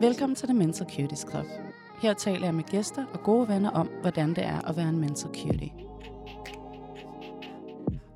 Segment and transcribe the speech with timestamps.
[0.00, 1.46] Velkommen til The Mental Cuties Club.
[2.02, 5.00] Her taler jeg med gæster og gode venner om, hvordan det er at være en
[5.00, 5.72] mental cutie.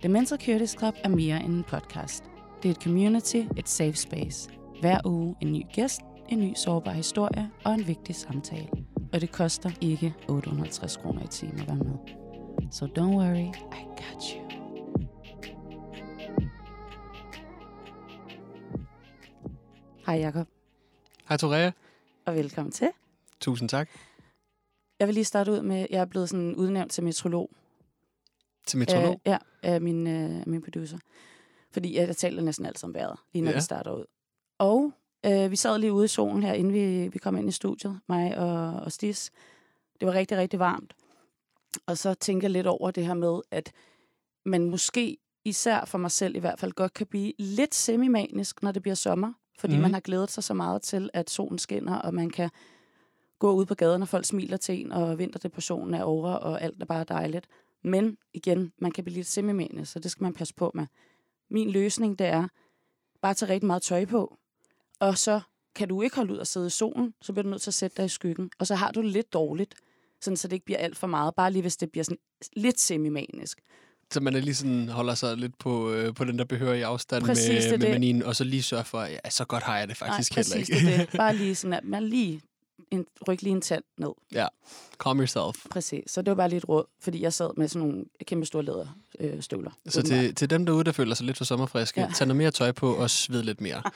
[0.01, 2.25] The Mental Cuties Club er mere end en podcast.
[2.63, 4.51] Det er et community, et safe space.
[4.81, 8.69] Hver uge en ny gæst, en ny sårbar historie og en vigtig samtale.
[9.13, 11.99] Og det koster ikke 850 kroner i timen at være med.
[12.71, 14.41] So don't worry, I got you.
[20.07, 20.47] Hej Jakob,
[21.35, 21.71] Hej Torea.
[22.27, 22.91] og velkommen til.
[23.41, 23.89] Tusind tak.
[24.99, 27.51] Jeg vil lige starte ud med, at jeg er blevet sådan udnævnt til metrolog.
[28.67, 29.13] Til metrolog.
[29.27, 30.99] Øh, ja, af min, øh, min producer.
[31.73, 33.57] Fordi jeg, jeg taler næsten altid om vejret, lige når Ja.
[33.57, 34.05] vi starter ud.
[34.59, 34.93] Og
[35.27, 38.01] øh, vi sad lige ude i solen her, inden vi, vi kom ind i studiet,
[38.09, 39.31] mig og, og Stis.
[40.01, 40.95] Det var rigtig, rigtig varmt.
[41.87, 43.73] Og så tænker jeg lidt over det her med, at
[44.45, 48.73] man måske, især for mig selv i hvert fald, godt kan blive lidt semimanisk, når
[48.73, 49.33] det bliver sommer.
[49.59, 49.83] Fordi mm.
[49.83, 52.51] man har glædet sig så meget til, at solen skinner, og man kan
[53.39, 56.83] gå ud på gaden, og folk smiler til en, og vinterdepressionen er over, og alt
[56.83, 57.47] er bare dejligt.
[57.83, 60.87] Men igen, man kan blive lidt semimanisk, så det skal man passe på med.
[61.51, 62.49] Min løsning, det er
[63.23, 64.39] bare at tage rigtig meget tøj på,
[65.01, 65.41] og så
[65.75, 67.75] kan du ikke holde ud og sidde i solen, så bliver du nødt til at
[67.75, 68.51] sætte dig i skyggen.
[68.59, 69.75] Og så har du det lidt dårligt,
[70.21, 71.35] sådan så det ikke bliver alt for meget.
[71.35, 72.19] Bare lige hvis det bliver sådan
[72.57, 73.61] lidt semimanisk.
[74.15, 77.25] Så man er lige sådan, holder sig lidt på, øh, på den der behørige afstand
[77.25, 77.95] Præcis, det med, med det.
[77.95, 80.57] manien, og så lige sørge for, ja, så godt har jeg det faktisk Nej, heller
[80.57, 80.75] ikke.
[80.99, 81.17] det det.
[81.19, 82.41] Bare lige sådan, at man lige
[82.91, 84.11] en, ryk lige en tand ned.
[85.05, 85.67] Calm yourself.
[85.71, 86.03] Præcis.
[86.11, 88.63] Så det var bare lige et råd, fordi jeg sad med sådan nogle kæmpe store
[88.63, 88.87] læder
[89.21, 89.71] øh, støvler.
[89.89, 92.07] Så til, til dem derude, der føler sig lidt for sommerfriske, Ja.
[92.07, 92.13] ja.
[92.13, 93.83] tag noget mere tøj på og sved lidt mere.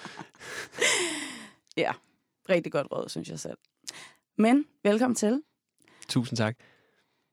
[1.76, 1.92] Ja,
[2.48, 3.56] rigtig godt råd, synes jeg selv.
[4.38, 5.42] Men velkommen til.
[6.08, 6.56] Tusind tak.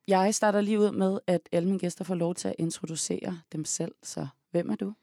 [0.08, 3.66] Jeg starter lige ud med, at alle mine gæster får lov til at introducere dem
[3.66, 3.96] selv.
[4.04, 4.94] Så hvem er du?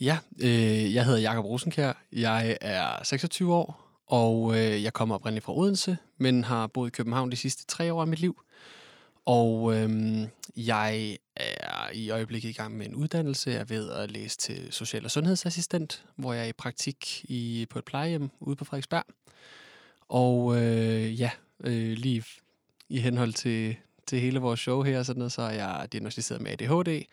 [0.00, 1.92] Ja, øh, jeg hedder Jakob Rosenkær.
[2.12, 6.90] Jeg er 26 år, og øh, jeg kommer oprindeligt fra Odense, men har boet i
[6.90, 8.40] København de sidste tre år af mit liv.
[9.24, 10.20] Og øh,
[10.56, 13.50] jeg er i øjeblikket i gang med en uddannelse.
[13.50, 17.66] Jeg er ved at læse til social- og sundhedsassistent, hvor jeg er i praktik i,
[17.70, 19.04] på et plejehjem ude på Frederiksberg.
[20.08, 21.30] Og øh, ja,
[21.64, 22.24] øh, lige
[22.88, 23.76] i henhold til,
[24.08, 27.04] til hele vores show her, sådan noget, så er jeg diagnostiseret med ADHD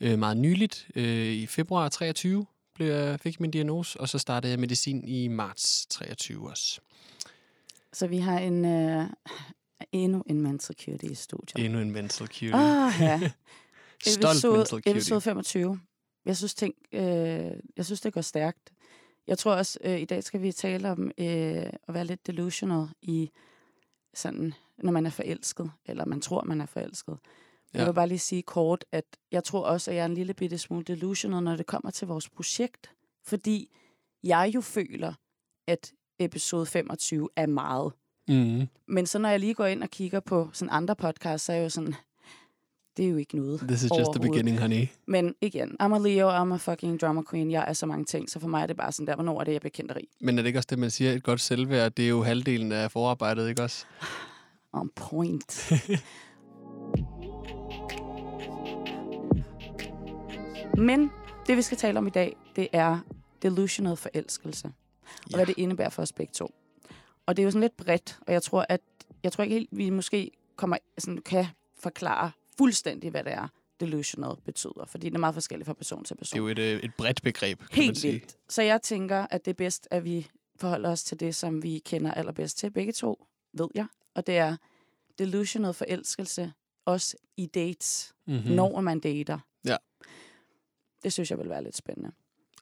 [0.00, 0.88] øh, meget nyligt.
[0.94, 5.28] Øh, I februar 23 blev jeg, fik min diagnose, og så startede jeg medicin i
[5.28, 6.80] marts 23 også.
[7.92, 9.06] Så vi har en, øh,
[9.92, 11.64] endnu en mental cutie i studiet.
[11.64, 12.54] Endnu en mental cutie.
[12.54, 13.20] Ah, ja.
[14.06, 14.92] Stolt episode, mental cutie.
[14.92, 15.80] episode 25.
[16.24, 17.02] Jeg synes, ting, øh,
[17.76, 18.72] jeg synes, det går stærkt.
[19.26, 21.26] Jeg tror også, øh, i dag skal vi tale om øh,
[21.88, 23.30] at være lidt delusional i
[24.14, 27.18] sådan, når man er forelsket, eller man tror, man er forelsket.
[27.74, 27.78] Ja.
[27.78, 30.34] Jeg vil bare lige sige kort, at jeg tror også, at jeg er en lille
[30.34, 32.90] bitte smule delusional, når det kommer til vores projekt.
[33.24, 33.70] Fordi
[34.24, 35.12] jeg jo føler,
[35.66, 37.92] at episode 25 er meget.
[38.28, 38.68] Mm.
[38.88, 41.56] Men så når jeg lige går ind og kigger på sådan andre podcasts, så er
[41.56, 41.94] jeg jo sådan,
[42.96, 43.60] det er jo ikke noget.
[43.60, 44.86] This is just the beginning, honey.
[45.06, 47.50] Men igen, I'm a Leo, I'm a fucking drama queen.
[47.50, 49.44] Jeg er så mange ting, så for mig er det bare sådan der, hvornår er
[49.44, 50.08] det, jeg bliver kendteri?
[50.20, 52.72] Men er det ikke også det, man siger, et godt selvværd, det er jo halvdelen
[52.72, 53.86] af forarbejdet, ikke også?
[54.72, 55.70] On point.
[60.78, 61.10] Men
[61.46, 62.98] det, vi skal tale om i dag, det er
[63.42, 64.66] delusional forelskelse.
[64.66, 64.72] Og
[65.30, 65.36] Ja.
[65.36, 66.54] hvad det indebærer for os begge to.
[67.26, 68.80] Og det er jo sådan lidt bredt, og jeg tror, at
[69.22, 71.46] jeg tror ikke helt, vi måske kommer, sådan, kan
[71.78, 73.48] forklare fuldstændig, hvad det er,
[73.80, 74.84] delusional betyder.
[74.86, 76.36] Fordi det er meget forskelligt fra person til Det person.
[76.38, 78.12] er jo et, øh, et bredt begreb, kan man Helt sige.
[78.12, 78.36] vildt.
[78.48, 81.78] Så jeg tænker, at det er bedst, at vi forholder os til det, som vi
[81.78, 82.70] kender allerbedst til.
[82.70, 83.86] Begge to, ved jeg.
[84.14, 84.56] Og det er
[85.18, 86.52] delusional forelskelse,
[86.84, 88.48] også i dates, Mm-hmm.
[88.48, 88.54] mm.
[88.54, 89.38] når man dater.
[89.64, 89.76] Ja.
[91.04, 92.12] Det synes jeg vil være lidt spændende.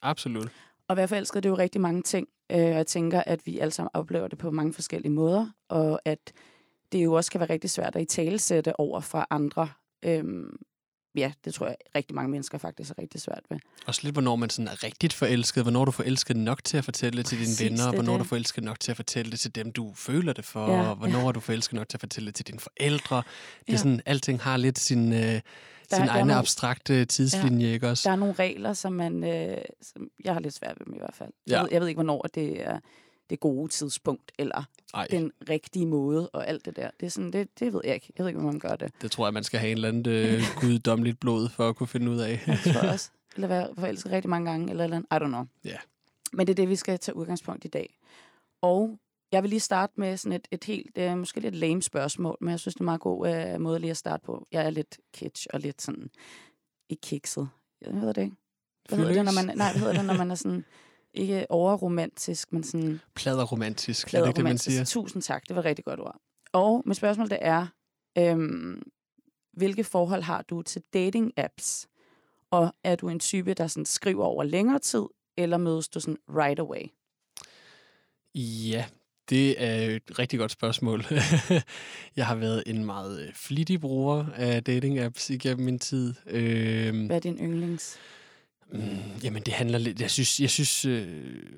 [0.02, 0.52] Absolut.
[0.88, 2.28] Og være forelsket, det er jo rigtig mange ting.
[2.50, 6.32] Øh, Jeg tænker, at vi alle sammen oplever det på mange forskellige måder, og at
[6.92, 9.68] det jo også kan være rigtig svært at i talesætte over for andre.
[10.02, 10.56] Øhm,
[11.14, 13.58] ja, det tror jeg rigtig mange mennesker faktisk er rigtig svært ved.
[13.86, 15.64] Også lidt, hvornår man sådan er rigtigt forelsket.
[15.64, 17.76] Hvornår er du forelsket nok til at fortælle det til dine venner.
[17.84, 18.28] det er Hvornår er du det.
[18.28, 20.72] forelsket nok til at fortælle det til dem, du føler det for.
[20.72, 21.26] Ja, og hvornår ja.
[21.28, 23.16] er du forelsket nok til at fortælle det til dine forældre.
[23.16, 23.22] Det
[23.68, 23.76] er Ja.
[23.76, 25.40] sådan, alting har lidt sin, øh, sin
[25.90, 28.08] der egne nogle- abstrakte tidslinje, ikke også?
[28.08, 29.24] Der er nogle regler, som man...
[29.24, 31.30] Øh, som jeg har lidt svært ved dem i hvert fald.
[31.48, 31.52] Ja.
[31.52, 31.56] Ja.
[31.56, 32.78] Jeg, ved, jeg ved ikke, hvornår det er
[33.30, 34.64] det gode tidspunkt, eller
[34.94, 36.90] Ej, den rigtige måde, og alt det der.
[37.00, 38.12] Det, er sådan, det, det ved jeg ikke.
[38.18, 38.92] Jeg ved ikke, hvordan man gør det.
[39.02, 41.86] det tror jeg, man skal have en eller anden øh, guddommeligt blod for at kunne
[41.86, 42.44] finde ud af.
[42.46, 43.10] Jeg tror også.
[43.34, 45.08] Eller være forelsket rigtig mange gange, eller, eller andet.
[45.12, 45.44] I don't know.
[45.64, 45.76] Ja.
[46.32, 47.98] Men det er det, vi skal tage udgangspunkt i dag.
[48.62, 48.98] Og
[49.32, 52.50] jeg vil lige starte med sådan et, et helt, øh, måske lidt lame spørgsmål, men
[52.50, 54.46] jeg synes, det er en meget god øh, måde lige at starte på.
[54.52, 56.10] Jeg er lidt kitsch og lidt sådan,
[56.88, 57.48] ikke kikset.
[57.80, 58.36] Jeg ved det ikke.
[58.88, 60.64] Hvad hedder det, når man, nej, hvad hedder det, når man er sådan
[61.14, 64.84] Ikke overromantisk, men sådan Pladerromantisk, er det ikke det, man siger?
[64.84, 66.20] Tusind tak, det var et rigtig godt ord.
[66.52, 67.66] Og mit spørgsmål det er,
[68.18, 68.82] øhm,
[69.52, 71.86] hvilke forhold har du til dating-apps?
[72.50, 75.02] Og er du en type, der sådan skriver over længere tid,
[75.36, 76.82] eller mødes du sådan right away?
[78.34, 78.84] Ja,
[79.30, 81.04] det er et rigtig godt spørgsmål.
[82.16, 86.14] jeg har været en meget øh, flittig bruger af dating-apps igennem min tid.
[86.26, 87.98] Øhm, Hvad er din yndlings?
[88.72, 90.00] Mm, jamen, det handler lidt...
[90.00, 91.06] Jeg synes, jeg synes øh,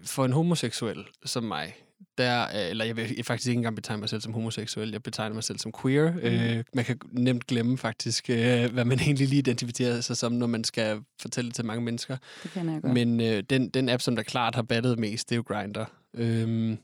[0.04, 1.74] for en homoseksuel som mig,
[2.18, 5.34] der, øh, eller jeg vil faktisk ikke engang betegne mig selv som homoseksuel, jeg betegner
[5.34, 6.12] mig selv som queer.
[6.12, 6.18] Mm.
[6.18, 10.46] Øh, man kan nemt glemme faktisk, øh, hvad man egentlig lige identificerer sig som, når
[10.46, 12.16] man skal fortælle det til mange mennesker.
[12.42, 12.94] Det kender jeg godt.
[12.94, 15.84] Men øh, den, den app, som der klart har battet mest, det er jo Grindr.
[16.14, 16.78] Øhm,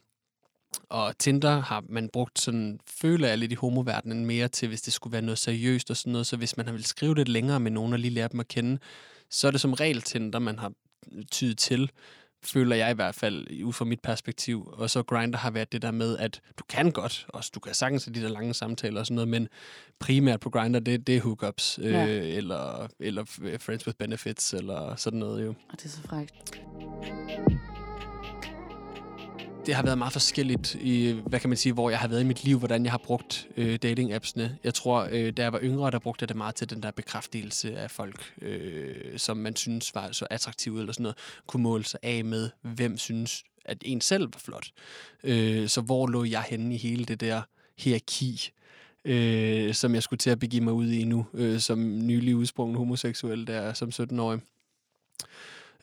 [0.88, 4.92] og Tinder har man brugt sådan, føler jeg lidt i homoverdenen mere til, hvis det
[4.92, 6.26] skulle være noget seriøst og sådan noget.
[6.26, 8.48] Så hvis man har vil skrive lidt længere med nogen og lige lære dem at
[8.48, 8.78] kende,
[9.30, 10.72] så er det som regel Tinder, man har
[11.30, 11.90] tydet til,
[12.42, 14.68] føler jeg i hvert fald, ud fra mit perspektiv.
[14.72, 17.74] Og så Grindr har været det der med, at du kan godt, også du kan
[17.74, 19.48] sagtens have de der lange samtaler og sådan noget, men
[19.98, 22.06] primært på Grindr, det, det er hookups, øh, Ja.
[22.06, 23.24] eller, eller
[23.60, 25.48] friends with benefits, eller sådan noget jo.
[25.48, 26.60] Og det er så frækt
[29.66, 32.24] det har været meget forskelligt i, hvad kan man sige, hvor jeg har været i
[32.24, 34.50] mit liv, hvordan jeg har brugt øh, dating-appsene.
[34.64, 36.90] Jeg tror, øh, da jeg var yngre, der brugte jeg det meget til den der
[36.90, 41.16] bekræftelse af folk, øh, som man synes var så attraktive eller sådan noget,
[41.46, 44.70] kunne måle sig af med, hvem synes, at en selv var flot.
[45.24, 47.42] Øh, så hvor lå jeg henne i hele det der
[47.78, 48.50] hierarki,
[49.04, 52.76] øh, som jeg skulle til at begive mig ud i nu, øh, som nylig udsprungen
[52.76, 54.40] homoseksuel, der som 17-årig.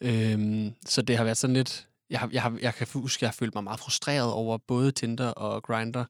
[0.01, 3.21] Øh, så det har været sådan lidt jeg, har, jeg, har, jeg kan huske, at
[3.21, 6.03] jeg har følt mig meget frustreret over både Tinder og Grindr,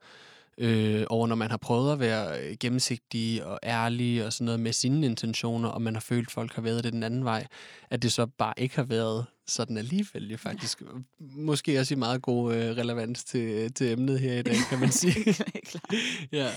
[0.57, 4.60] øh, over når man har prøvet at være øh, gennemsigtig og ærlig og sådan noget
[4.60, 7.48] med sine intentioner, og man har følt, at folk har været det den anden vej,
[7.90, 10.81] at det så bare ikke har været sådan alligevel jo faktisk.
[10.81, 10.88] Ja.
[11.19, 14.92] Måske også i meget god øh, relevans til, til emnet her i dag, kan man
[14.92, 15.34] sige.
[15.63, 15.94] Klart.
[16.31, 16.50] ja.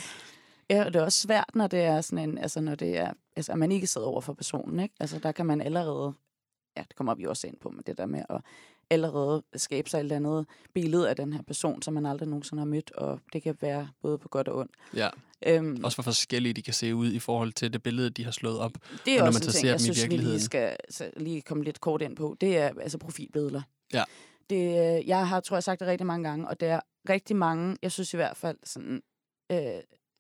[0.70, 3.12] Ja, og det er også svært, når det er sådan en, altså når det er,
[3.36, 4.94] altså at man ikke sidder over for personen, ikke?
[5.00, 6.14] Altså der kan man allerede,
[6.76, 8.40] ja, det kommer vi også ind på med det der med at
[8.90, 12.60] allerede skabe sig et eller andet billede af den her person, som man aldrig nogensinde
[12.60, 14.72] har mødt, og det kan være både på godt og ondt.
[14.94, 15.08] ja.
[15.46, 18.30] Øhm, Også hvor forskellige de kan se ud i forhold til det billede, de har
[18.30, 18.72] slået op.
[19.04, 21.10] det er og når også man en ting, ser jeg synes, vi lige skal så
[21.16, 22.36] lige komme lidt kort ind på.
[22.40, 23.62] Det er altså profilbilleder.
[23.92, 24.04] Ja.
[24.50, 24.56] Det,
[24.98, 27.76] øh, jeg har, tror jeg, sagt det rigtig mange gange, og det er rigtig mange,
[27.82, 29.02] jeg synes i hvert fald, sådan,
[29.52, 29.58] øh,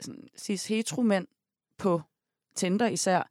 [0.00, 1.26] sådan cis heteromænd
[1.78, 2.02] på
[2.56, 3.30] Tinder især,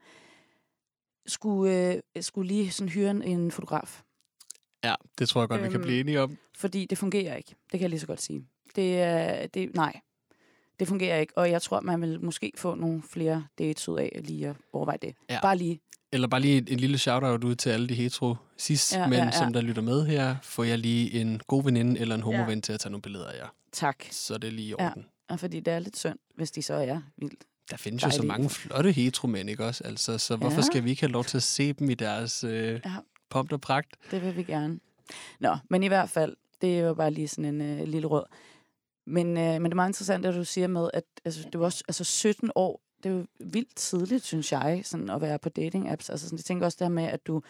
[1.27, 4.01] skulle, øh, skulle lige sådan hyre en fotograf.
[4.89, 6.37] Ja, det tror jeg godt, øhm, vi kan Øhm, blive enige om.
[6.57, 7.49] Fordi det fungerer ikke.
[7.49, 8.45] Det kan jeg lige så godt sige.
[8.75, 9.99] Det er, det, nej,
[10.79, 11.37] det fungerer ikke.
[11.37, 14.97] Og jeg tror, man vil måske få nogle flere dates ud af lige at overveje
[15.01, 15.15] det.
[15.29, 15.39] Ja.
[15.41, 15.79] Bare lige.
[16.11, 19.07] Eller bare lige en, en lille shout-out ud til alle de hetero cis Ja, ja,
[19.07, 19.31] mænd, ja, ja, ja.
[19.37, 20.35] som der lytter med her.
[20.43, 22.55] Får jeg lige en god veninde eller en homoven Ja.
[22.55, 22.59] ja.
[22.61, 23.47] til at tage nogle billeder af jer.
[23.71, 23.95] Tak.
[24.11, 24.89] Så det er lige i Ja.
[24.89, 25.05] orden.
[25.29, 27.43] Og fordi det er lidt synd, hvis de så er vildt.
[27.71, 28.27] Der findes jo så Dejlige.
[28.27, 29.83] mange flotte heteromænd, ikke også?
[29.83, 30.61] Altså, så hvorfor Ja.
[30.61, 32.95] skal vi ikke have lov til at se dem i deres øh, Ja.
[33.29, 33.95] Pomp og pragt?
[34.11, 34.79] Det vil vi gerne.
[35.39, 38.25] Nå, men i hvert fald, det er jo bare lige sådan en øh, lille råd.
[39.05, 41.65] Men, øh, men det er meget interessant, at du siger med, at altså, det var
[41.65, 45.49] også, altså 17 år, det er jo vildt tidligt, synes jeg, sådan at være på
[45.49, 46.09] dating-apps.
[46.09, 47.41] Altså, sådan, jeg tænker også der med, at du,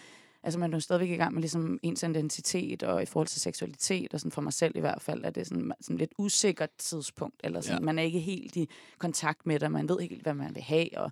[0.43, 3.41] altså man er jo stadigvæk i gang med ligesom ens identitet og i forhold til
[3.41, 6.13] seksualitet, og sådan for mig selv i hvert fald, at det er sådan, sådan lidt
[6.17, 7.79] usikkert tidspunkt, eller sådan.
[7.79, 7.85] Ja.
[7.85, 10.55] man er ikke helt i kontakt med det, og man ved ikke helt, hvad man
[10.55, 11.11] vil have, og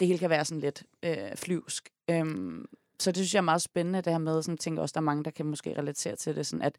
[0.00, 1.88] det hele kan være sådan lidt øh, flyvsk.
[2.10, 2.66] Øhm,
[3.00, 5.04] så det synes jeg er meget spændende, det her med, sådan, tænker også, der er
[5.04, 6.76] mange, der kan måske relatere til det, sådan at,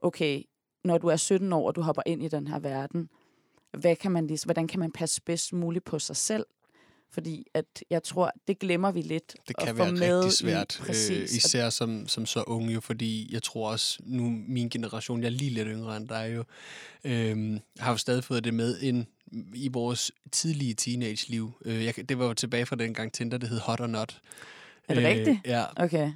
[0.00, 0.42] okay,
[0.84, 3.08] når du er 17 år, og du hopper ind i den her verden,
[3.78, 6.46] hvad kan man, ligesom- hvordan kan man passe bedst muligt på sig selv?
[7.12, 9.36] Fordi at jeg tror, det glemmer vi lidt.
[9.48, 11.30] Det at kan være rigtig i- svært, øh, præcis.
[11.30, 15.26] Og især som, som så unge jo, fordi jeg tror også, nu min generation, jeg
[15.26, 16.44] er lige lidt yngre end dig jo,
[17.04, 19.06] øh, har jo stadig fået det med ind
[19.54, 21.52] i vores tidlige teenage-liv.
[21.64, 24.20] Øh, jeg, det var jo tilbage fra den gang Tinder, det hed Hot or Not.
[24.88, 25.38] Er det rigtigt?
[25.46, 25.64] Ja.
[25.76, 26.12] Okay.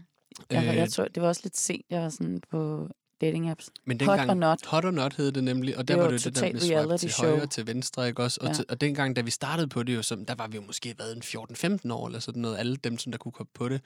[0.50, 2.88] Jeg, Øh, jeg tror, det var også lidt sent, jeg var sådan på
[3.21, 3.71] dating apps.
[3.85, 4.66] Men Hot dengang, or Not.
[4.66, 6.61] Hot or Not hed det nemlig, og der Det var var det det der med
[6.61, 7.28] swipe til show.
[7.30, 8.38] højre til venstre, ikke også?
[8.42, 8.52] Og, Ja.
[8.59, 8.62] ja.
[8.68, 11.16] og dengang, da vi startede på det, jo, som, der var vi jo måske været
[11.16, 13.80] en 14-15 år, eller sådan noget, alle dem, som der kunne komme på det.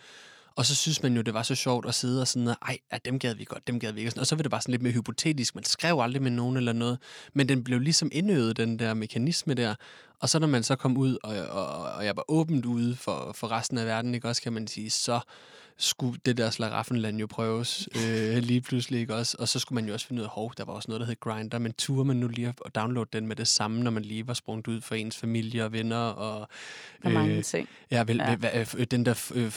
[0.58, 2.98] Og så synes man jo, det var så sjovt at sidde og sådan, ej, ja,
[3.04, 4.08] dem gad vi godt, dem gad vi ikke.
[4.08, 5.54] Og, sådan, og så var det bare sådan lidt mere hypotetisk.
[5.54, 6.98] Man skrev aldrig med nogen eller noget.
[7.32, 9.74] Men den blev ligesom indøvet, den der mekanisme der.
[10.20, 13.32] Og så når man så kom ud, og, og, og jeg var åbent ude for,
[13.34, 15.20] for resten af verden, ikke også, kan man sige, så
[15.76, 19.36] skulle det der slaraffenland jo prøves øh, lige pludselig, ikke også?
[19.40, 21.06] Og så skulle man jo også finde ud af, hov, der var også noget, der
[21.06, 24.02] hed Grindr, men turde man nu lige at downloade den med det samme, når man
[24.02, 26.48] lige var sprunget ud for ens familie og venner, og
[27.02, 27.68] Der er mange Øh, ting.
[27.90, 28.36] ja, vel, Ja.
[28.36, 29.50] Hva, øh, den der øh,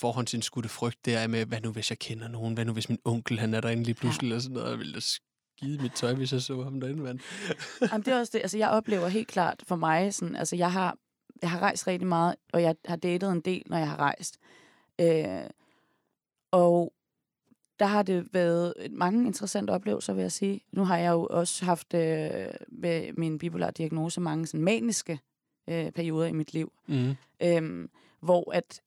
[0.00, 2.54] forhåndsindskudte frygt, det er med, hvad nu hvis jeg kender nogen?
[2.54, 4.28] Hvad nu hvis min onkel, han er derinde lige pludselig?
[4.30, 4.34] Ja.
[4.34, 4.78] Og sådan noget.
[4.78, 7.18] Ville da skide mit tøj, hvis jeg så ham derinde, mand.
[7.92, 8.40] Jamen, det er også det.
[8.42, 10.96] Altså, jeg oplever helt klart for mig, sådan, altså, jeg har,
[11.42, 14.38] jeg har rejst rigtig meget, og jeg har datet en del, når jeg har rejst.
[15.00, 15.50] Øh,
[16.50, 16.92] og
[17.78, 20.60] der har det været mange interessante oplevelser, vil jeg sige.
[20.72, 22.00] Nu har jeg jo også haft øh,
[22.68, 25.18] med min bipolar diagnose mange sådan maniske
[25.68, 27.14] øh, perioder i mit liv, Mm.
[27.42, 27.88] øh,
[28.20, 28.80] hvor at,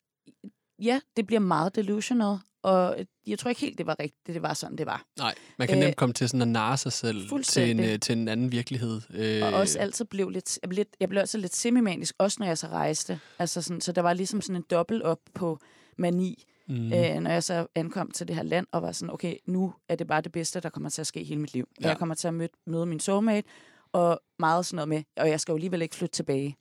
[0.83, 2.95] ja, det bliver meget delusional, og
[3.27, 5.05] jeg tror ikke helt, det var rigtigt, det var sådan, det var.
[5.17, 7.99] Nej, man kan Øh, nemt komme til sådan at narre sig selv til en, øh,
[7.99, 9.01] til en anden virkelighed.
[9.13, 12.37] Øh, Og også altid blev lidt, jeg blev, lidt, jeg blev også lidt semimanisk, også
[12.39, 13.19] når jeg så rejste.
[13.39, 15.59] Altså sådan, så der var ligesom sådan en dobbelt op på
[15.97, 19.35] mani, mm, øh, når jeg så ankom til det her land, og var sådan, okay,
[19.45, 21.67] nu er det bare det bedste, der kommer til at ske hele mit liv.
[21.81, 21.87] Ja.
[21.87, 23.47] Jeg kommer til at møde, møde min soulmate,
[23.91, 26.57] og meget sådan noget med, og jeg skal jo alligevel ikke flytte tilbage.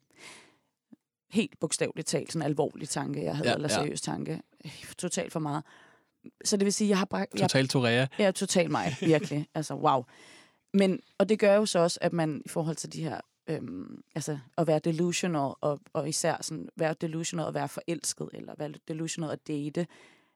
[1.33, 3.75] Helt bogstaveligt talt, sådan en alvorlig tanke, jeg havde, Ja, ja, eller ja.
[3.75, 4.43] seriøs tanke.
[4.99, 5.65] Totalt for meget.
[6.45, 7.35] Så det vil sige, jeg har bragt...
[7.35, 8.07] Jeg, Total Torea.
[8.19, 9.47] er totalt mig, virkelig.
[9.55, 10.05] altså, wow.
[10.75, 14.03] Men, og det gør jo så også, at man i forhold til de her, øhm,
[14.15, 18.73] altså at være delusional, og, og især sådan, være delusional og være forelsket, eller være
[18.89, 19.87] delusional og date,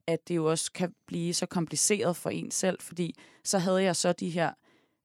[0.07, 3.97] at det jo også kan blive så kompliceret for en selv, fordi så havde jeg
[3.97, 4.51] så de her,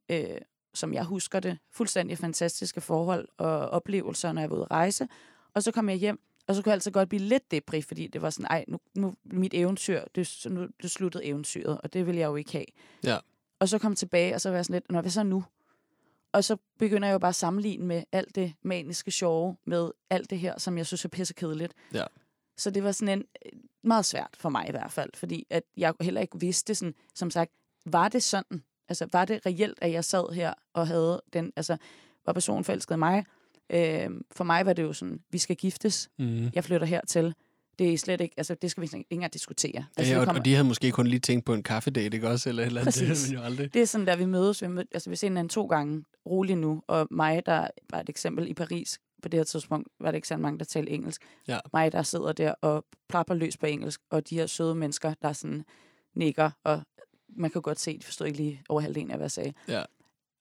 [0.09, 0.37] øh,
[0.73, 5.07] som jeg husker det, fuldstændig fantastiske forhold og oplevelser, når jeg var ude at rejse,
[5.55, 8.07] og så kom jeg hjem, og så kunne jeg altid godt blive lidt depri, fordi
[8.07, 11.93] det var sådan, ej, nu, nu mit eventyr, det, så nu, det sluttede eventyret, og
[11.93, 12.65] det vil jeg jo ikke have.
[13.03, 13.17] Ja.
[13.59, 15.43] Og så kom tilbage, og så var jeg sådan lidt, Nå, hvad så nu?
[16.33, 20.29] Og så begynder jeg jo bare at sammenligne med alt det maniske sjove, med alt
[20.29, 21.73] det her, som jeg synes er pissekedeligt.
[21.93, 22.05] Ja.
[22.57, 23.51] Så det var sådan en øh,
[23.83, 27.31] meget svært for mig i hvert fald, fordi at jeg heller ikke vidste sådan, som
[27.31, 27.51] sagt,
[27.85, 28.63] var det sådan?
[28.89, 31.77] Altså, var det reelt, at jeg sad her og havde den, altså,
[32.25, 33.25] var personen forelsket mig?
[33.73, 36.49] Øh, for mig var det jo sådan, vi skal giftes, Mm.
[36.55, 37.33] jeg flytter hertil.
[37.79, 39.85] Det er slet ikke, altså det skal vi ikke engang diskutere.
[39.97, 42.27] Altså, Ja, og, kommer- og de havde måske kun lige tænkt på en kaffedate, ikke
[42.29, 42.49] også?
[42.49, 43.73] Eller, eller andet, det man jo aldrig.
[43.73, 44.61] Det er sådan, der vi mødes.
[44.61, 46.83] Vi, mød, altså, vi ser hinanden to gange roligt nu.
[46.87, 50.27] Og mig, der var et eksempel i Paris, på det her tidspunkt var det ikke
[50.27, 51.21] så mange, der talte engelsk.
[51.47, 51.59] Ja.
[51.73, 55.33] Mig, der sidder der og plapper løs på engelsk, og de her søde mennesker, der
[55.33, 55.63] sådan
[56.15, 56.81] nikker, og
[57.29, 59.53] man kan godt se, de forstod ikke lige over halvdelen af, hvad jeg sagde.
[59.67, 59.83] Ja.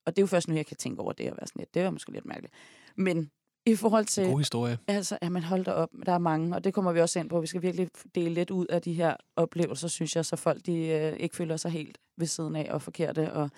[0.06, 1.74] Og det er jo først nu, jeg kan tænke over det, og være sådan lidt,
[1.74, 2.54] det var måske lidt mærkeligt.
[3.00, 3.30] Men
[3.66, 4.26] i forhold til...
[4.26, 4.78] God historie.
[4.86, 5.88] Altså, ja, man holder op.
[6.06, 7.40] Der er mange, og det kommer vi også ind på.
[7.40, 10.88] Vi skal virkelig dele lidt ud af de her oplevelser, synes jeg, så folk de,
[10.88, 13.32] øh, ikke føler sig helt ved siden af og forkerte.
[13.32, 13.50] Og...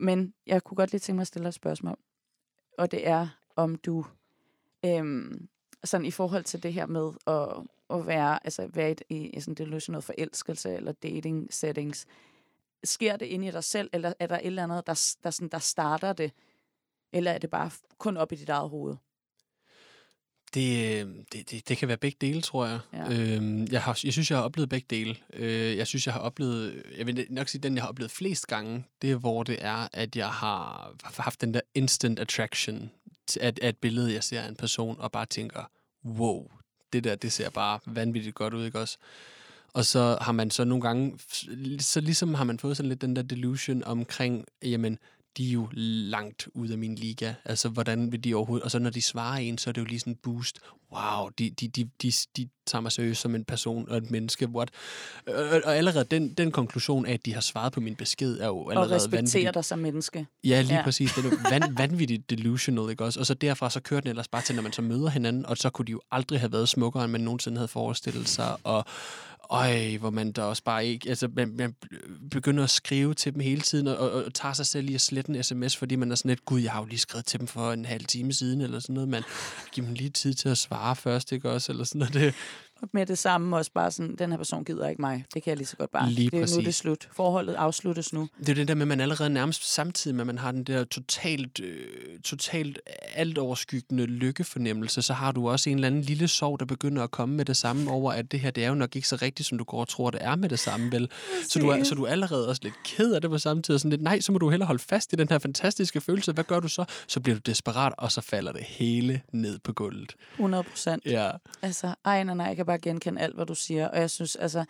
[0.00, 1.96] Men jeg kunne godt lige tænke mig at stille dig et spørgsmål.
[2.78, 4.04] Og det er, om du
[4.84, 5.48] øhm,
[5.84, 7.48] sådan i forhold til det her med at,
[7.98, 12.06] at være, altså være i, i, i sådan delusional forelskelse eller dating settings,
[12.84, 15.48] sker det inde i dig selv, eller er der et eller andet, der, der, sådan,
[15.48, 16.32] der starter det?
[17.12, 18.96] Eller er det bare kun op i dit eget hoved?
[20.54, 22.80] Det, øh, det, det, det kan være begge dele, tror jeg.
[22.92, 23.12] Ja.
[23.12, 25.16] Øhm, jeg, har, jeg synes, jeg har oplevet begge dele.
[25.32, 26.82] Øh, jeg synes, jeg har oplevet...
[26.98, 29.88] Jeg vil nok sige, den, jeg har oplevet flest gange, det er, hvor det er,
[29.92, 32.90] at jeg har haft den der instant attraction
[33.40, 35.70] af et billede, jeg ser af en person, og bare tænker,
[36.04, 36.50] wow,
[36.92, 38.98] det der, det ser bare vanvittigt godt ud, ikke også?
[39.72, 41.18] Og så har man så nogle gange,
[41.80, 44.98] så ligesom har man fået sådan lidt den der delusion omkring, jamen,
[45.36, 47.34] de er jo langt ud af min liga.
[47.44, 48.64] Altså, hvordan vil de overhovedet...
[48.64, 50.58] Og så når de svarer en, så er det jo lige sådan en boost.
[50.92, 54.48] Wow, de, de, de, de, de tager mig seriøst som en person og et menneske.
[54.48, 54.70] What?
[55.26, 58.46] Og, og allerede den, den konklusion af, at de har svaret på min besked, er
[58.46, 59.54] jo Og allerede respektere vanvittigt.
[59.54, 60.26] dig som menneske.
[60.44, 60.82] Ja, lige ja.
[60.84, 61.12] Præcis.
[61.12, 63.20] Det er jo van, vanvittigt delusional, ikke også?
[63.20, 65.56] Og så derfra så kørte den ellers bare til, når man så møder hinanden, og
[65.56, 68.56] så kunne de jo aldrig have været smukkere, end man nogensinde havde forestillet sig.
[68.64, 68.84] Og
[69.50, 71.08] øj, hvor man da også bare ikke...
[71.08, 71.74] Altså, man, man
[72.30, 75.00] begynder at skrive til dem hele tiden, og, og, og tager sig selv i at
[75.00, 77.40] slette en sms, fordi man er sådan lidt, gud, jeg har jo lige skrevet til
[77.40, 79.08] dem for en halv time siden, eller sådan noget.
[79.08, 79.22] Man
[79.72, 81.72] giver dem lige tid til at svare først, ikke også?
[81.72, 82.14] Eller sådan noget.
[82.14, 82.34] Det,
[82.92, 85.24] med det samme også bare sådan, den her person gider ikke mig.
[85.34, 86.10] Det kan jeg lige så godt bare.
[86.10, 86.56] Lige det er nu præcis.
[86.56, 87.08] det er slut.
[87.12, 88.28] Forholdet afsluttes nu.
[88.40, 90.64] Det er det der med, at man allerede nærmest samtidig med, at man har den
[90.64, 91.86] der totalt, øh,
[92.24, 92.80] totalt
[93.14, 97.10] alt overskyggende lykkefornemmelse, så har du også en eller anden lille sorg, der begynder at
[97.10, 99.48] komme med det samme over, at det her, det er jo nok ikke så rigtigt,
[99.48, 101.10] som du går og tror, det er med det samme, vel?
[101.50, 103.74] Så du, er, så du er allerede også lidt ked af det på samme tid,
[103.74, 106.32] og sådan lidt, nej, så må du hellere holde fast i den her fantastiske følelse.
[106.32, 106.84] Hvad gør du så?
[107.08, 110.14] Så bliver du desperat, og så falder det hele ned på gulvet.
[110.32, 111.06] 100 procent.
[111.06, 111.30] Ja.
[111.62, 113.88] Altså, ej, nej, nej, jeg kan bare genkende alt, hvad du siger.
[113.88, 114.64] Og jeg synes, altså,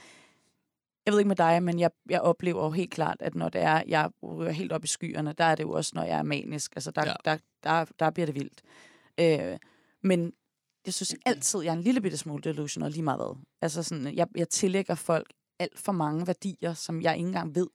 [1.07, 3.61] jeg ved ikke med dig, men jeg, jeg oplever jo helt klart, at når det
[3.61, 6.23] er, jeg ryger helt op i skyerne, der er det jo også, når jeg er
[6.23, 6.77] manisk.
[6.77, 7.15] Altså, der, Ja.
[7.25, 8.63] der, der, der bliver det vildt.
[9.21, 9.59] Øh,
[10.03, 10.33] men
[10.87, 13.35] jeg synes altid, jeg er en lille bitte smule delusional lige meget hvad.
[13.63, 17.67] Altså sådan, jeg, jeg tillægger folk alt for mange værdier, som jeg ikke engang ved.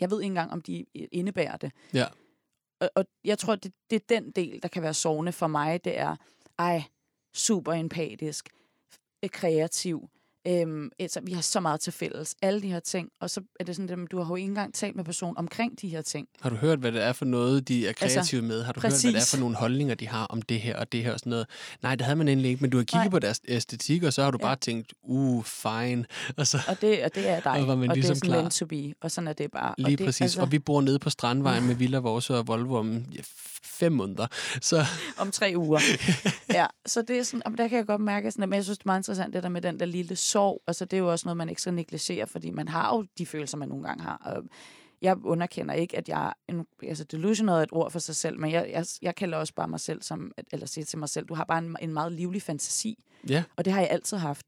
[0.00, 1.72] Jeg ved ikke engang, om de indebærer det.
[1.94, 2.06] Ja.
[2.80, 5.84] Og, og jeg tror, det, det er den del, der kan være sovende for mig.
[5.84, 6.16] Det er,
[6.58, 6.82] ej,
[7.34, 8.48] super empatisk,
[9.28, 9.98] kreativ,
[10.48, 12.34] Øhm, altså, vi har så meget til fælles.
[12.42, 13.08] Alle de her ting.
[13.20, 15.80] Og så er det sådan, at du har jo ikke engang talt med personen omkring
[15.80, 16.28] de her ting.
[16.40, 18.62] Har du hørt, hvad det er for noget, de er kreative altså, med?
[18.62, 19.04] Har du præcis.
[19.04, 21.12] hørt, hvad det er for nogle holdninger, de har om det her og det her
[21.12, 21.46] og sådan noget?
[21.82, 23.10] Nej, det havde man endelig ikke, men du har kigget Nej.
[23.10, 24.46] på deres æstetik, og så har du ja.
[24.46, 26.04] bare tænkt, uh, fine.
[26.36, 28.36] Og, så, og, det, og det er dig, og, og ligesom det er sådan klar.
[28.36, 29.74] meant to be, og sådan er det bare.
[29.78, 30.40] Lige og det, præcis, altså...
[30.40, 33.20] og vi bor nede på Strandvejen med Villa Vores og Volvo om ja,
[33.62, 34.26] fem måneder.
[34.60, 34.84] Så...
[35.18, 35.80] om tre uger.
[36.52, 38.84] ja, så det er sådan, der kan jeg godt mærke, sådan, at jeg synes, det
[38.84, 40.62] er meget interessant, det der med den der lille sorg.
[40.66, 43.26] Altså, det er jo også noget, man ikke skal negligere, fordi man har jo de
[43.26, 44.22] følelser, man nogle gange har.
[44.24, 44.44] Og
[45.02, 46.32] jeg underkender ikke, at jeg...
[46.48, 49.54] En, altså, delusional er et ord for sig selv, men jeg, jeg, jeg kalder også
[49.54, 50.32] bare mig selv som...
[50.52, 53.04] Eller siger til mig selv, du har bare en, en meget livlig fantasi.
[53.28, 53.44] Ja.
[53.56, 54.46] Og det har jeg altid haft.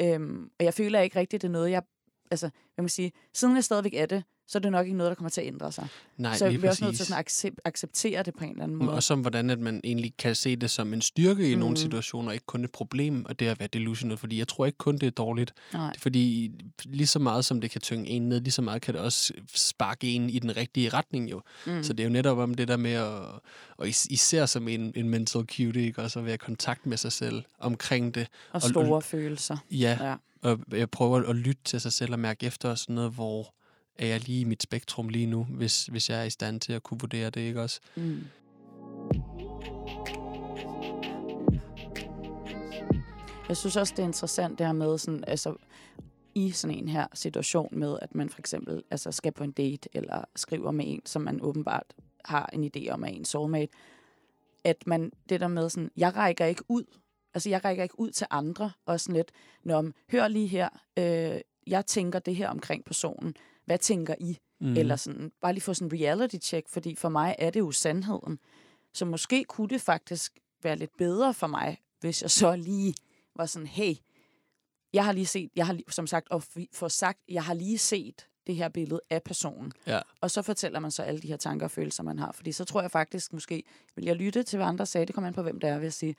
[0.00, 1.82] Øhm, og jeg føler ikke rigtigt, det er noget, jeg...
[2.30, 5.10] Altså, jeg må sige, siden jeg stadigvæk er det, så er det nok ikke noget,
[5.10, 5.88] der kommer til at ændre sig.
[6.16, 8.76] Nej, så jeg bliver også nødt til at accept, acceptere det på en eller anden
[8.76, 8.90] måde.
[8.90, 11.60] Og som hvordan at man egentlig kan se det som en styrke i mm.
[11.60, 14.78] nogle situationer, ikke kun et problem, og det at være delusional, fordi jeg tror ikke
[14.78, 15.52] kun, det er dårligt.
[15.72, 15.88] Nej.
[15.88, 16.50] Er fordi,
[16.84, 19.32] lige så meget som det kan tynge en ned, lige så meget kan det også
[19.54, 21.42] sparke en i den rigtige retning jo.
[21.66, 21.82] Mm.
[21.82, 23.12] Så det er jo netop om det der med at,
[23.76, 26.02] og især som en, en mental cutie, ikke?
[26.02, 28.28] også at være i kontakt med sig selv omkring det.
[28.52, 29.56] Og store og, og, følelser.
[29.70, 33.12] Ja, ja, og jeg prøver at lytte til sig selv og mærke efter sådan noget,
[33.12, 33.55] hvor
[33.98, 36.72] er jeg lige i mit spektrum lige nu, hvis, hvis jeg er i stand til
[36.72, 37.80] at kunne vurdere det, ikke også?
[37.96, 38.24] Mm.
[43.48, 45.54] Jeg synes også, det er interessant det her med, sådan, altså,
[46.34, 49.88] i sådan en her situation med, at man for eksempel altså, skal på en date,
[49.92, 53.72] eller skriver med en, som man åbenbart har en idé om er en soulmate,
[54.64, 56.84] at man, det der med sådan, jeg rækker ikke ud,
[57.34, 59.32] altså jeg rækker ikke ud til andre, og sådan lidt,
[59.64, 63.34] når hør lige her, øh, jeg tænker det her omkring personen,
[63.66, 64.38] hvad tænker I?
[64.60, 64.76] Mm.
[64.76, 67.70] Eller sådan, bare lige få sådan en reality check, fordi for mig er det jo
[67.70, 68.38] sandheden.
[68.94, 72.94] Så måske kunne det faktisk være lidt bedre for mig, hvis jeg så lige
[73.36, 73.94] var sådan, hey,
[74.92, 76.42] jeg har lige set, jeg har som sagt, og
[76.72, 79.72] for sagt, jeg har lige set det her billede af personen.
[79.86, 80.00] Ja.
[80.20, 82.32] Og så fortæller man så alle de her tanker og følelser, man har.
[82.32, 83.62] Fordi så tror jeg faktisk, måske
[83.96, 85.84] vil jeg lytte til, hvad andre sagde, det kommer an på, hvem det er, vil
[85.84, 86.16] jeg sige,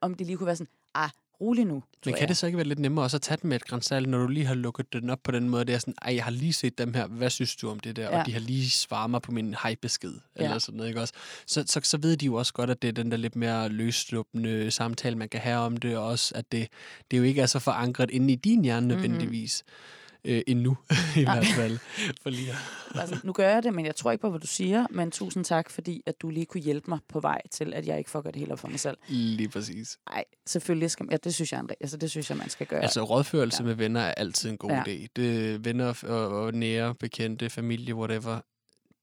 [0.00, 1.74] om det lige kunne være sådan, ah, rolig nu.
[1.74, 2.28] Men kan jeg.
[2.28, 4.26] det så ikke være lidt nemmere også at tage den med et grænsal, når du
[4.26, 5.64] lige har lukket den op på den måde?
[5.64, 7.96] Det er sådan, ej, jeg har lige set dem her, hvad synes du om det
[7.96, 8.02] der?
[8.02, 8.20] Ja.
[8.20, 10.44] Og de har lige svaret mig på min hej-besked, ja.
[10.44, 11.14] eller sådan noget, ikke også?
[11.46, 13.68] Så, så, så ved de jo også godt, at det er den der lidt mere
[13.68, 16.68] løsluppende samtale, man kan have om det, og også at det,
[17.10, 18.94] det jo ikke er så forankret inde i din hjerne mhm.
[18.94, 19.64] nødvendigvis.
[19.66, 20.76] Mm-hmm øh, endnu,
[21.16, 21.78] i hvert fald.
[22.22, 22.52] For lige
[22.94, 25.44] altså, nu gør jeg det, men jeg tror ikke på, hvad du siger, men tusind
[25.44, 28.30] tak, fordi at du lige kunne hjælpe mig på vej til, at jeg ikke fucker
[28.30, 28.96] det hele op for mig selv.
[29.08, 29.98] Lige præcis.
[30.10, 32.82] Nej, selvfølgelig skal man, ja, det synes jeg, altså, det synes jeg, man skal gøre.
[32.82, 33.66] Altså, rådførelse ja.
[33.66, 34.82] med venner er altid en god ja.
[34.82, 35.06] idé.
[35.16, 38.40] Det, venner og, og nære, bekendte, familie, whatever,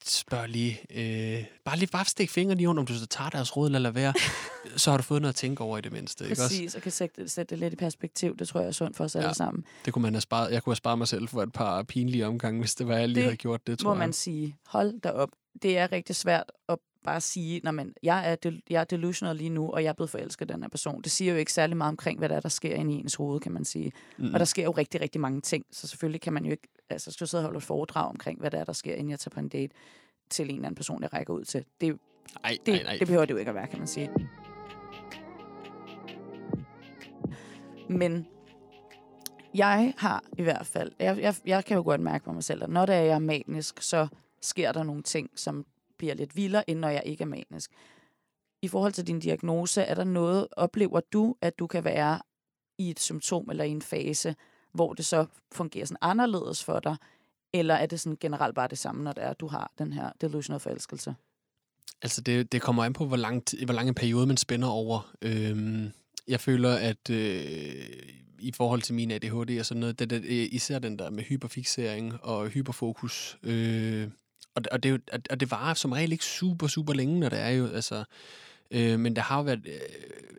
[0.06, 3.58] spørg lige, øh, bare lige bare stik fingre lige under, om du så tager deres
[3.58, 4.14] råd eller lade være,
[4.78, 6.24] så har du fået noget at tænke over i det mindste.
[6.24, 6.78] Ikke Præcis, også?
[6.78, 8.38] og kan sætte, sætte det lidt i perspektiv.
[8.38, 9.64] Det tror jeg er sundt for os ja, alle sammen.
[9.86, 10.52] Det kunne man have sparet.
[10.52, 13.08] Jeg kunne have sparet mig selv for et par pinlige omgange, hvis det var, jeg
[13.08, 14.00] lige det havde gjort det, tror må jeg.
[14.00, 14.56] man sige.
[14.68, 15.30] Hold da op.
[15.62, 19.36] Det er rigtig svært at bare sige, når man, jeg, er del, jeg er delusional
[19.36, 21.02] lige nu, og jeg er blevet forelsket den her person.
[21.02, 23.15] Det siger jo ikke særlig meget omkring, hvad der er, der sker inde i ens
[23.15, 23.91] hoved, kan man sige.
[24.17, 24.34] Mm.
[24.34, 27.12] Og der sker jo rigtig, rigtig mange ting, så selvfølgelig kan man jo ikke, altså
[27.12, 29.34] skal sidde og holde et foredrag omkring, hvad der er, der sker, inden jeg tager
[29.34, 29.74] på en date
[30.30, 31.65] til en eller anden person, jeg rækker ud til.
[31.82, 32.00] Det,
[32.43, 32.98] ej, det, ej, ej.
[32.98, 34.10] det behøver det jo ikke at være, kan man sige.
[37.89, 38.28] Men
[39.54, 42.63] jeg har i hvert fald, jeg, jeg, jeg kan jo godt mærke på mig selv,
[42.63, 44.08] at når det er, jeg er manisk, så
[44.41, 45.65] sker der nogle ting, som
[45.97, 47.71] bliver lidt vildere, end når jeg ikke er manisk.
[48.62, 52.19] I forhold til din diagnose, er der noget, oplever du, at du kan være
[52.78, 54.36] i et symptom eller i en fase,
[54.71, 56.97] hvor det så fungerer sådan anderledes for dig,
[57.54, 59.93] eller er det sådan generelt bare det samme, når det er, at du har den
[59.93, 61.15] her delusional forelskelse?
[62.02, 65.13] Altså, det, det kommer an på, hvor lang, hvor lang en periode man spænder over.
[65.21, 65.91] Øhm,
[66.28, 67.86] jeg føler, at øh,
[68.39, 72.23] i forhold til min ADHD og sådan noget, det, det, især den der med hyperfixering
[72.23, 74.08] og hyperfokus, øh,
[74.58, 77.50] og, og, det, og det varer som regel ikke super, super længe, når det er
[77.50, 78.04] jo, altså,
[78.72, 79.80] øh, men der har jo været øh,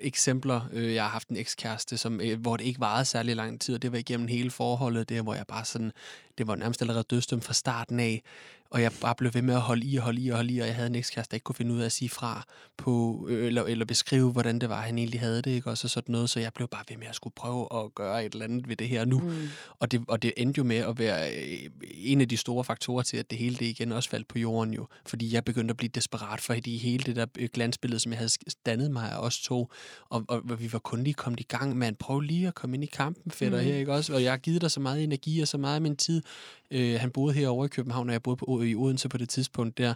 [0.00, 3.60] eksempler, øh, jeg har haft en ekskæreste, som, øh, hvor det ikke varede særlig lang
[3.60, 5.92] tid, og det var igennem hele forholdet, der hvor jeg bare sådan,
[6.38, 8.22] det var nærmest allerede dødsdømt fra starten af,
[8.70, 10.58] og jeg bare blev ved med at holde i og holde i og holde i,
[10.58, 13.26] og jeg havde en ekskæreste, der ikke kunne finde ud af at sige fra på,
[13.28, 15.70] øh, eller, eller beskrive, hvordan det var, han egentlig havde det, ikke?
[15.70, 18.24] Og så sådan noget, så jeg blev bare ved med at skulle prøve at gøre
[18.24, 19.18] et eller andet ved det her nu.
[19.18, 19.48] Mm.
[19.78, 23.02] Og, det, og det endte jo med at være øh, en af de store faktorer
[23.02, 25.76] til, at det hele det igen også faldt på jorden jo, fordi jeg begyndte at
[25.76, 28.30] blive desperat for i hele det der øh, glansbillede, som jeg havde
[28.66, 29.72] dannet mig af os to,
[30.08, 32.76] og, og vi var kun lige kommet i gang med at prøve lige at komme
[32.76, 33.64] ind i kampen, fætter mm.
[33.64, 34.14] her, ikke også?
[34.14, 36.22] Og jeg har givet dig så meget energi og så meget af min tid.
[36.70, 39.78] Øh, han boede herovre i København, og jeg boede på i Odense på det tidspunkt
[39.78, 39.94] der.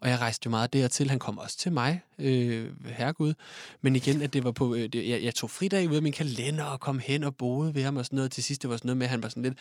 [0.00, 1.10] Og jeg rejste jo meget dertil.
[1.10, 3.34] Han kom også til mig, øh, herregud.
[3.80, 4.74] Men igen, at det var på...
[4.74, 7.74] Øh, det, jeg, jeg tog fridag ud af min kalender og kom hen og boede
[7.74, 8.32] ved ham og sådan noget.
[8.32, 9.58] Til sidst det var sådan noget med, at han var sådan lidt...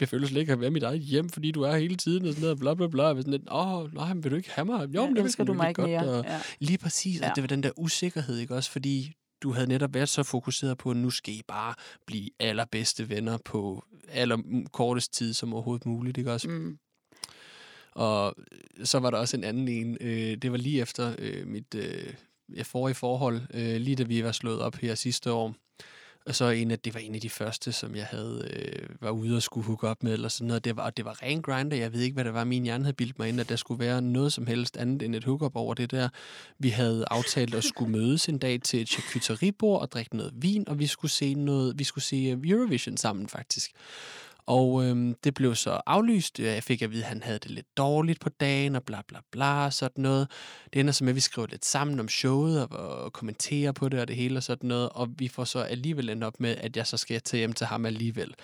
[0.00, 2.32] Jeg føler slet ikke at være mit eget hjem, fordi du er hele tiden og
[2.32, 2.58] sådan noget.
[2.58, 3.02] Bla, bla, bla.
[3.02, 4.88] Var sådan lidt, åh, nej, vil du ikke have mig?
[4.94, 6.18] Jo, ja, men det elsker du mig ikke godt, mere.
[6.18, 6.40] Og, Ja.
[6.58, 7.24] Lige præcis, ja.
[7.24, 7.30] Ja.
[7.30, 8.70] og det var den der usikkerhed, ikke også?
[8.70, 11.74] Fordi du havde netop været så fokuseret på, at nu skal I bare
[12.06, 14.38] blive allerbedste venner på aller
[14.72, 16.48] kortest tid som overhovedet muligt, ikke også?
[16.48, 16.78] Mm.
[17.92, 18.34] Og
[18.78, 19.96] øh, så var der også en anden en.
[20.00, 22.14] Øh, det var lige efter øh, mit øh,
[22.62, 25.54] forrige forhold, øh, lige da vi var slået op her sidste år.
[26.26, 29.10] Og så en af, det var en af de første, som jeg havde øh, var
[29.10, 30.64] ude og skulle hooke op med, eller sådan noget.
[30.64, 31.76] Det var, og det var ren grinder.
[31.76, 33.80] Jeg ved ikke, hvad det var, min hjerne havde bildt mig ind, at der skulle
[33.80, 36.08] være noget som helst andet end et hookup over det der.
[36.58, 40.68] Vi havde aftalt at skulle mødes en dag til et charcuteriebord og drikke noget vin,
[40.68, 43.72] og vi skulle se noget, vi skulle se Eurovision sammen faktisk.
[44.46, 46.38] Og øhm, det blev så aflyst.
[46.38, 49.18] Jeg fik at vide, at han havde det lidt dårligt på dagen, og bla bla
[49.30, 50.28] bla, og sådan noget.
[50.72, 53.88] Det ender så med, at vi skriver lidt sammen om showet, og, og kommenterer på
[53.88, 54.88] det, og det hele og sådan noget.
[54.88, 57.66] Og vi får så alligevel endt op med, at jeg så skal til hjem til
[57.66, 58.34] ham alligevel.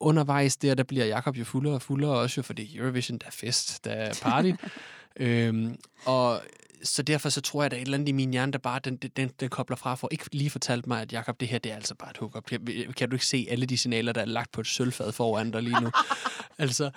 [0.00, 3.30] Undervejs der, der bliver Jakob jo fuldere og fuldere også, jo, fordi Eurovision, der er
[3.30, 4.52] fest, der er party.
[5.20, 6.40] øhm, og
[6.82, 8.58] så derfor så tror jeg, at der er et eller andet i min hjerne, der
[8.58, 11.58] bare den, den, den kobler fra, for ikke lige fortalt mig, at Jakob, det her
[11.58, 12.46] det er altså bare et hookup.
[12.46, 15.50] Kan, kan du ikke se alle de signaler, der er lagt på et sølvfad foran
[15.50, 15.90] dig lige nu?
[16.58, 16.90] altså,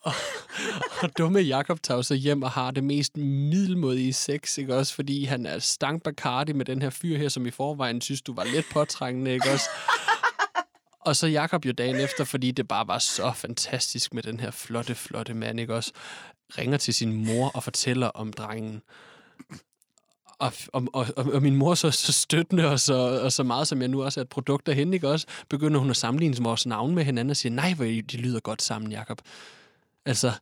[0.00, 0.12] og,
[1.02, 4.94] og dumme Jakob tager så hjem og har det mest middelmodige sex, ikke også?
[4.94, 8.34] Fordi han er stank Bacardi med den her fyr her, som i forvejen synes, du
[8.34, 9.70] var lidt påtrængende, ikke også?
[11.00, 14.50] Og så Jakob jo dagen efter, fordi det bare var så fantastisk med den her
[14.50, 15.92] flotte, flotte mand, ikke også?
[16.58, 18.82] Ringer til sin mor og fortæller om drengen.
[20.38, 23.80] Og, og, og, og min mor så, så støttende, og så, og så meget som
[23.80, 25.26] jeg nu også er et produkt af hende, ikke også?
[25.48, 28.62] Begynder hun at sammenligne vores navn med hinanden og siger, nej, hvor de lyder godt
[28.62, 29.20] sammen, Jakob.
[30.06, 30.32] Altså,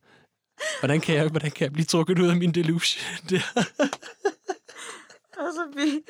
[0.80, 3.04] hvordan kan jeg, hvordan kan jeg blive trukket ud af min delusion?
[3.30, 3.40] Der?
[5.38, 6.02] Og så blive,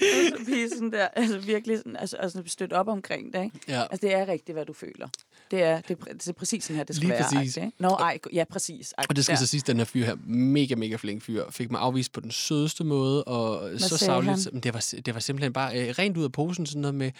[0.00, 3.58] og så blive sådan der, altså virkelig sådan, altså, altså støtte op omkring det, ikke?
[3.68, 3.82] Ja.
[3.82, 5.08] Altså, det er rigtigt, hvad du føler.
[5.52, 7.44] Det er, det, er det er præcis sådan her, det skal Lige være.
[7.44, 7.58] præcis.
[7.78, 8.94] Nå, ej, ja, præcis.
[8.98, 9.38] Ej, Og det skal ja.
[9.38, 12.30] så siges, den her fyr her, mega, mega flink fyr, fik mig afvist på den
[12.30, 14.44] sødeste måde, og så sagde savligt.
[14.44, 14.52] han?
[14.52, 17.10] Men det var, det var simpelthen bare øh, rent ud af posen, sådan noget med,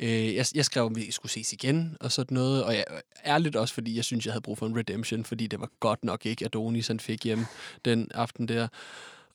[0.00, 2.84] øh, jeg, jeg skrev, om vi skulle ses igen, og sådan noget, og jeg,
[3.26, 6.04] ærligt også, fordi jeg synes, jeg havde brug for en redemption, fordi det var godt
[6.04, 7.46] nok ikke, at Donis han fik hjem
[7.84, 8.68] den aften der.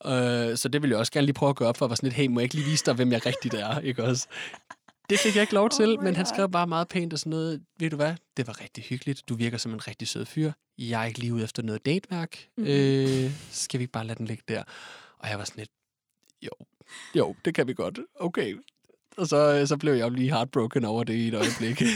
[0.05, 1.95] Øh, så det ville jeg også gerne lige prøve at gøre op for, at var
[1.95, 4.27] sådan lidt, hey, må jeg ikke lige vise dig, hvem jeg rigtigt er, ikke også?
[5.09, 7.13] Det fik jeg ikke lov til, Oh oh my men han skrev bare meget pænt
[7.13, 7.63] og sådan noget.
[7.79, 8.15] Ved du hvad?
[8.37, 9.29] Det var rigtig hyggeligt.
[9.29, 10.51] Du virker som en rigtig sød fyr.
[10.77, 12.47] Jeg er ikke lige ude efter noget dateværk.
[12.57, 12.71] Mm-hmm.
[12.73, 14.63] Øh, skal vi ikke bare lade den ligge der?
[15.19, 15.71] Og jeg var sådan lidt,
[16.41, 16.51] jo,
[17.15, 17.99] jo, det kan vi godt.
[18.15, 18.57] Okay.
[19.17, 21.81] Og så, så blev jeg jo lige heartbroken over det i et øjeblik.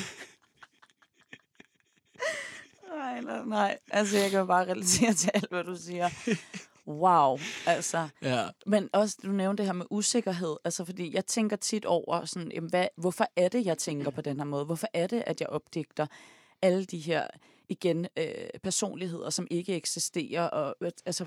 [2.95, 3.78] Nej, nej, nej.
[3.91, 6.10] Altså, jeg kan bare relatere til alt, hvad du siger.
[6.88, 8.08] Wow, altså.
[8.22, 8.48] ja.
[8.65, 10.56] Men også, du nævnte det her med usikkerhed.
[10.65, 14.22] Altså, fordi jeg tænker tit over, sådan, jamen, hvad, hvorfor er det, jeg tænker på
[14.22, 14.65] den her måde?
[14.65, 16.06] Hvorfor er det, at jeg opdigter
[16.62, 17.28] alle de her,
[17.72, 18.26] igen, øh,
[18.64, 21.26] personligheder, som ikke eksisterer, og øh, altså,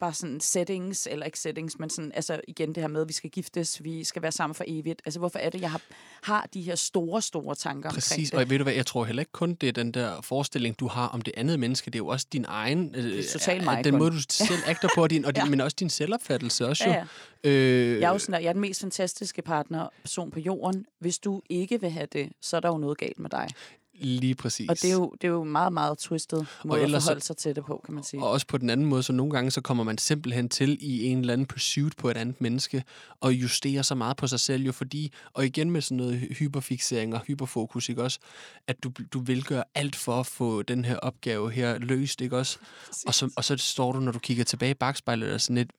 [0.00, 3.12] bare sådan settings, eller ikke settings, men sådan, altså igen det her med, at vi
[3.12, 5.02] skal giftes, vi skal være sammen for evigt.
[5.04, 5.80] Altså, hvorfor er det, jeg har,
[6.22, 9.32] har de her store, store tanker Præcis, og ved du hvad, jeg tror heller ikke
[9.32, 12.06] kun, det er den der forestilling, du har om det andet menneske, det er jo
[12.06, 13.98] også din egen, øh, er øh, mig den kun.
[13.98, 15.50] måde, du selv agter på, din, og din, Ja.
[15.50, 17.04] men også din selvopfattelse også Ja, jo.
[17.44, 17.50] ja.
[17.50, 20.86] Øh, Jeg er jo sådan, jeg er den mest fantastiske partner, person på jorden.
[21.00, 23.48] Hvis du ikke vil have det, så er der jo noget galt med dig.
[24.00, 24.68] Lige præcis.
[24.68, 27.56] Og det er jo, det er jo meget, meget twistet måde at forholde sig til
[27.56, 28.22] det på, kan man sige.
[28.22, 31.04] Og også på den anden måde, så nogle gange, så kommer man simpelthen til i
[31.04, 32.84] en eller anden pursuit på et andet menneske,
[33.20, 37.14] og justerer så meget på sig selv jo, fordi, og igen med sådan noget hyperfixering
[37.14, 38.18] og hyperfokus, ikke også,
[38.66, 42.36] at du, du vil gøre alt for at få den her opgave her løst, ikke
[42.36, 42.58] også?
[43.06, 45.70] Og så, og så står du, når du kigger tilbage i bagspejlet, og sådan lidt,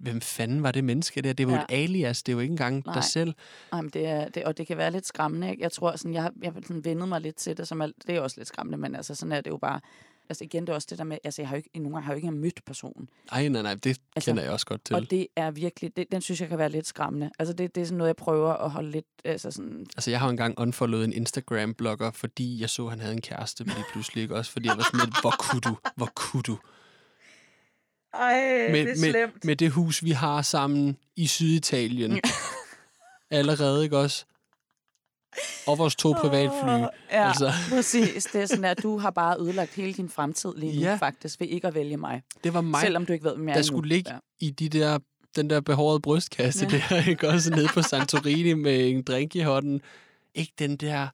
[0.00, 1.32] hvem fanden var det menneske der?
[1.32, 1.60] Det var Ja.
[1.60, 2.94] et alias, det er jo ikke engang Nej.
[2.94, 3.34] dig selv.
[3.72, 5.50] Ej, men det er, det, og det kan være lidt skræmmende.
[5.50, 5.62] Ikke?
[5.62, 8.20] Jeg tror, sådan, jeg jeg sådan vendet mig lidt til det, som er, det er
[8.20, 9.80] også lidt skræmmende, men altså, sådan er det jo bare.
[10.28, 12.06] Altså igen, det er også det der med, altså jeg har jo ikke, nogle gange
[12.06, 13.08] har jo ikke mødt personen.
[13.32, 14.96] Ej, nej, nej, det Altså, kender jeg også godt til.
[14.96, 17.30] Og det er virkelig, det, den synes jeg kan være lidt skræmmende.
[17.38, 20.20] Altså det, det er sådan noget, jeg prøver at holde lidt, altså sådan, Altså, jeg
[20.20, 24.22] har engang unfollowet en Instagram-blogger, fordi jeg så, at han havde en kæreste lige pludselig,
[24.22, 24.52] ikke også?
[24.52, 25.76] Fordi jeg var sådan lidt, hvor kunne du?
[25.96, 26.58] Hvor kunne du?
[28.14, 32.20] Ej, med, med, med det hus, vi har sammen i Syditalien.
[33.30, 34.24] Allerede, ikke også?
[35.66, 36.68] Og vores to privatfly.
[36.70, 36.88] Ja,
[37.28, 37.52] altså.
[37.70, 38.24] Præcis.
[38.24, 40.96] Det er sådan, at du har bare ødelagt hele din fremtid lige nu, Ja.
[40.96, 42.22] faktisk, ved ikke at vælge mig.
[42.44, 44.18] Det var mig, Selvom du ikke ved, hvem jeg er der skulle ligge Ja.
[44.40, 44.98] i de der,
[45.36, 46.82] den der behårede brystkasse ja.
[46.90, 47.50] der, ikke også?
[47.50, 49.80] Nede på Santorini med en drink i hånden.
[50.34, 51.08] Ikke den der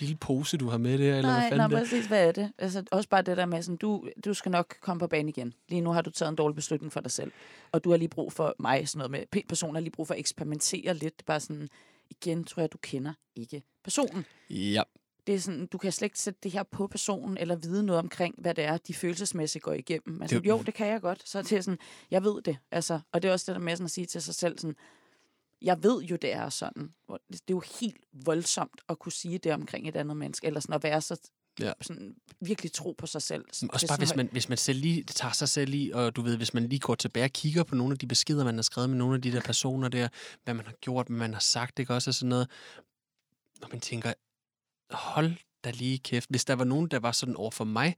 [0.00, 2.52] lille pose, du har med der, eller Nej, hvad nej, præcis, hvad er det?
[2.58, 5.54] Altså, også bare det der med, sådan, du, du skal nok komme på banen igen.
[5.68, 7.32] Lige nu har du taget en dårlig beslutning for dig selv.
[7.72, 10.06] Og du har lige brug for mig, sådan noget med, P- personen har lige brug
[10.06, 11.26] for at eksperimentere lidt.
[11.26, 11.68] Bare sådan,
[12.10, 14.24] igen tror jeg, du kender ikke personen.
[14.50, 14.82] Ja,
[15.26, 17.98] Det er sådan, du kan slet ikke sætte det her på personen, eller vide noget
[17.98, 20.22] omkring, hvad det er, de følelsesmæssigt går igennem.
[20.22, 21.28] Altså, Det- jo, det kan jeg godt.
[21.28, 21.78] Så det er sådan,
[22.10, 22.56] jeg ved det.
[22.70, 24.76] Altså, og det er også det der med sådan at sige til sig selv, sådan,
[25.62, 26.90] jeg ved jo, det er sådan.
[27.30, 30.74] Det er jo helt voldsomt at kunne sige det omkring et andet menneske, eller sådan
[30.74, 31.72] at være så Ja.
[31.80, 33.44] sådan, virkelig tro på sig selv.
[33.52, 36.22] Sådan, Også bare, hvis man, hvis man selv lige tager sig selv i, og du
[36.22, 38.62] ved, hvis man lige går tilbage og kigger på nogle af de beskeder, man har
[38.62, 40.08] skrevet med nogle af de der personer der,
[40.44, 42.50] hvad man har gjort, hvad man har sagt, ikke også, og sådan noget.
[43.62, 44.12] Og man tænker,
[44.90, 45.32] hold
[45.64, 46.30] da lige kæft.
[46.30, 47.96] Hvis der var nogen, der var sådan over for mig,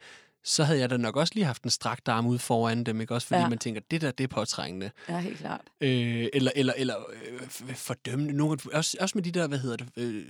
[0.49, 3.15] så havde jeg da nok også lige haft en strakt arm ud foran dem, ikke
[3.15, 3.27] også?
[3.27, 3.49] Fordi Ja.
[3.49, 4.91] man tænker, det der, det er påtrængende.
[5.09, 5.61] Ja, helt klart.
[5.81, 8.33] Øh, eller eller, eller øh, f- fordømmende.
[8.37, 10.25] Nogle, også, også med de der, hvad hedder det, øh,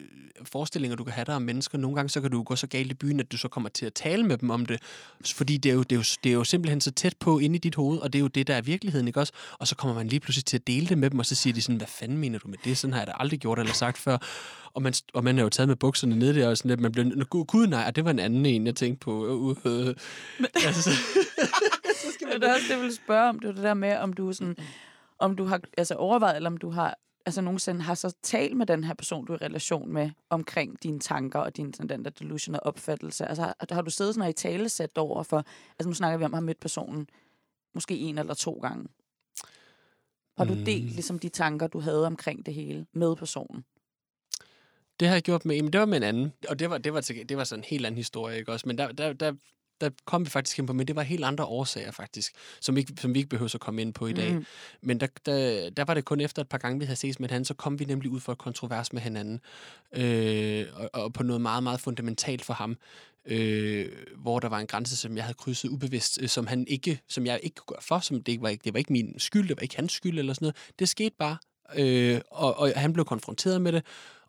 [0.45, 1.79] forestillinger, du kan have der om mennesker.
[1.79, 3.87] Nogle gange så kan du gå så galt i byen, at du så kommer til
[3.87, 4.81] at tale med dem om det.
[5.27, 7.57] Fordi det er, jo, det, er jo, det er jo simpelthen så tæt på inde
[7.57, 9.33] i dit hoved, og det er jo det, der er virkeligheden, ikke også?
[9.59, 11.55] Og så kommer man lige pludselig til at dele det med dem, og så siger
[11.55, 12.79] de sådan, hvad fanden mener du med det?
[12.79, 14.19] Sådan har jeg da aldrig gjort eller sagt før.
[14.75, 16.93] Og man, og man er jo taget med bukserne ned der, og sådan lidt, man
[16.93, 19.27] bliver, "Nå, gud, nej, og det var en anden en, jeg tænkte på.
[19.27, 19.95] Uh,
[20.41, 20.91] uh, altså, så,
[22.33, 24.33] Det er også det, jeg vil spørge om, det er det der med, om du,
[24.33, 24.57] sådan,
[25.19, 28.67] om du har altså, overvejet, eller om du har altså nogensinde har så talt med
[28.67, 32.05] den her person, du er i relation med, omkring dine tanker og din sådan, den
[32.05, 33.27] der delusional opfattelse.
[33.27, 35.45] Altså har, har du siddet sådan og i tale sat over for,
[35.79, 37.09] altså nu snakker vi om at have mødt personen
[37.75, 38.89] måske en eller to gange.
[40.39, 40.65] Har du Mm.
[40.65, 43.65] delt ligesom de tanker, du havde omkring det hele med personen?
[45.01, 46.33] Det har jeg gjort med, men det var med en anden.
[46.49, 48.69] Og det var, det var, til, det var sådan en helt anden historie, ikke også?
[48.69, 49.33] Men der, der, der,
[49.81, 52.93] der kom vi faktisk ind på, men det var helt andre årsager faktisk, som, ikke,
[53.01, 54.35] som vi ikke behøver at komme ind på i dag.
[54.35, 54.47] Mm.
[54.83, 57.29] Men der, der, der var det kun efter et par gange, vi havde ses med
[57.29, 59.41] hinanden, så kom vi nemlig ud for et kontrovers med hinanden.
[59.93, 62.77] Øh, og, og på noget meget, meget fundamentalt for ham.
[63.27, 67.01] Øh, hvor der var en grænse, som jeg havde krydset ubevidst, øh, som han ikke,
[67.09, 69.49] som jeg ikke kunne gøre for, som det var ikke, det var ikke min skyld,
[69.49, 70.57] det var ikke hans skyld eller sådan noget.
[70.79, 71.37] Det skete bare,
[71.77, 73.85] øh, og, og han blev konfronteret med det,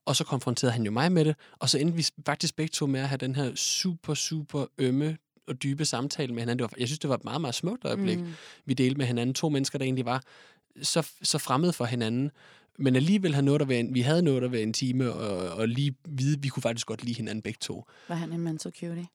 [0.06, 2.88] og så konfronterede han jo mig med det, og så endte vi faktisk begge to
[2.88, 5.18] med at have den her super, super ømme
[5.50, 6.60] og dybe samtale med hinanden.
[6.60, 8.34] Det var, jeg synes, det var et meget, meget smukt øjeblik, mm.
[8.66, 9.34] vi delte med hinanden.
[9.34, 10.24] To mennesker, der egentlig var
[10.82, 12.32] så, så fremmede for hinanden,
[12.78, 15.50] men alligevel havde noget at være, en- vi havde noget at være en time, og,
[15.50, 17.86] og lige vide, vi kunne faktisk godt lide hinanden begge to.
[18.08, 19.08] Var han en mental cutie?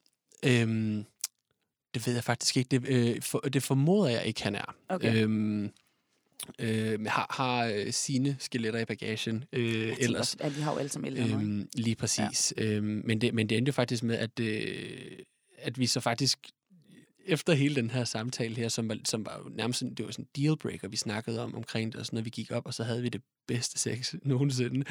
[0.46, 1.04] Øhm,
[1.94, 2.68] det ved jeg faktisk ikke.
[2.68, 4.74] Det, øh, for, det formoder jeg ikke, han er.
[4.88, 5.22] Okay.
[5.22, 5.70] Øhm,
[6.58, 9.44] øh, har har øh, sine skeletter i bagagen.
[9.52, 10.36] Øh, Jeg ellers.
[10.40, 11.16] at vi har jo alle andet.
[11.18, 11.34] ikke?
[11.34, 12.52] Øhm, lige præcis.
[12.58, 12.64] Ja.
[12.64, 15.18] Øhm, men, det, men det endte jo faktisk med, at, øh,
[15.64, 16.38] at vi så faktisk
[17.27, 20.27] efter hele den her samtale her, som var, som var nærmest sådan, det var sådan
[20.37, 22.85] en dealbreaker, vi snakkede om omkring det, og sådan noget, vi gik op, og så
[22.85, 24.85] havde vi det bedste sex nogensinde.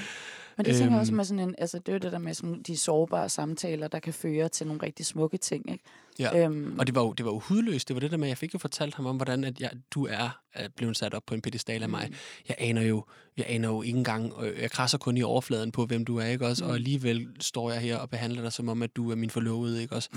[0.58, 1.18] Men det tænker jeg også Øhm.
[1.18, 4.00] med sådan en, altså det er jo det der med sådan de sårbare samtaler, der
[4.00, 5.84] kan føre til nogle rigtig smukke ting, ikke?
[6.20, 6.46] Ja.
[6.46, 7.88] Øhm, Og det var jo, det var jo hudløst.
[7.88, 9.72] Det var det der med, at jeg fik jo fortalt ham om, hvordan at jeg,
[9.92, 10.30] du er,
[10.76, 12.08] blevet sat op på en pedestal af mig.
[12.10, 12.16] Mm.
[12.48, 13.04] Jeg aner jo,
[13.38, 16.26] jeg aner jo ikke engang, og jeg krasser kun i overfladen på, hvem du er,
[16.26, 16.64] ikke også?
[16.64, 16.70] Mm.
[16.70, 19.82] Og alligevel står jeg her og behandler dig som om, at du er min forlovede,
[19.82, 20.10] ikke også?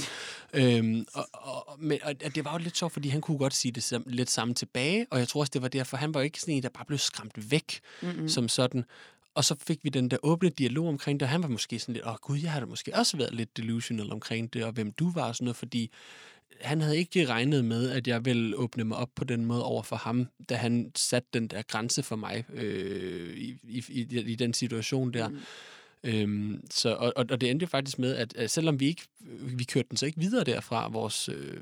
[0.55, 3.73] øhm, og, og, men, og det var jo lidt sjovt, fordi han kunne godt sige
[3.73, 6.25] det sam, lidt samme tilbage, og jeg tror også, det var derfor, han var jo
[6.25, 8.29] ikke sådan en, der bare blev skræmt væk mm-hmm.
[8.29, 8.85] som sådan.
[9.37, 11.93] Og så fik vi den der åbne dialog omkring det, og han var måske sådan
[11.93, 14.93] lidt, åh gud, jeg har da måske også været lidt delusional omkring det, og hvem
[14.93, 15.91] du var og sådan noget, fordi
[16.61, 19.83] han havde ikke regnet med, at jeg ville åbne mig op på den måde over
[19.83, 24.35] for ham, da han satte den der grænse for mig øh, i, i, i, i
[24.35, 25.29] den situation der.
[25.29, 25.39] Mm.
[26.05, 29.03] Øhm, så, og, og det endte faktisk med, at, at selvom vi ikke,
[29.41, 31.61] vi kørte den så ikke videre derfra, vores øh,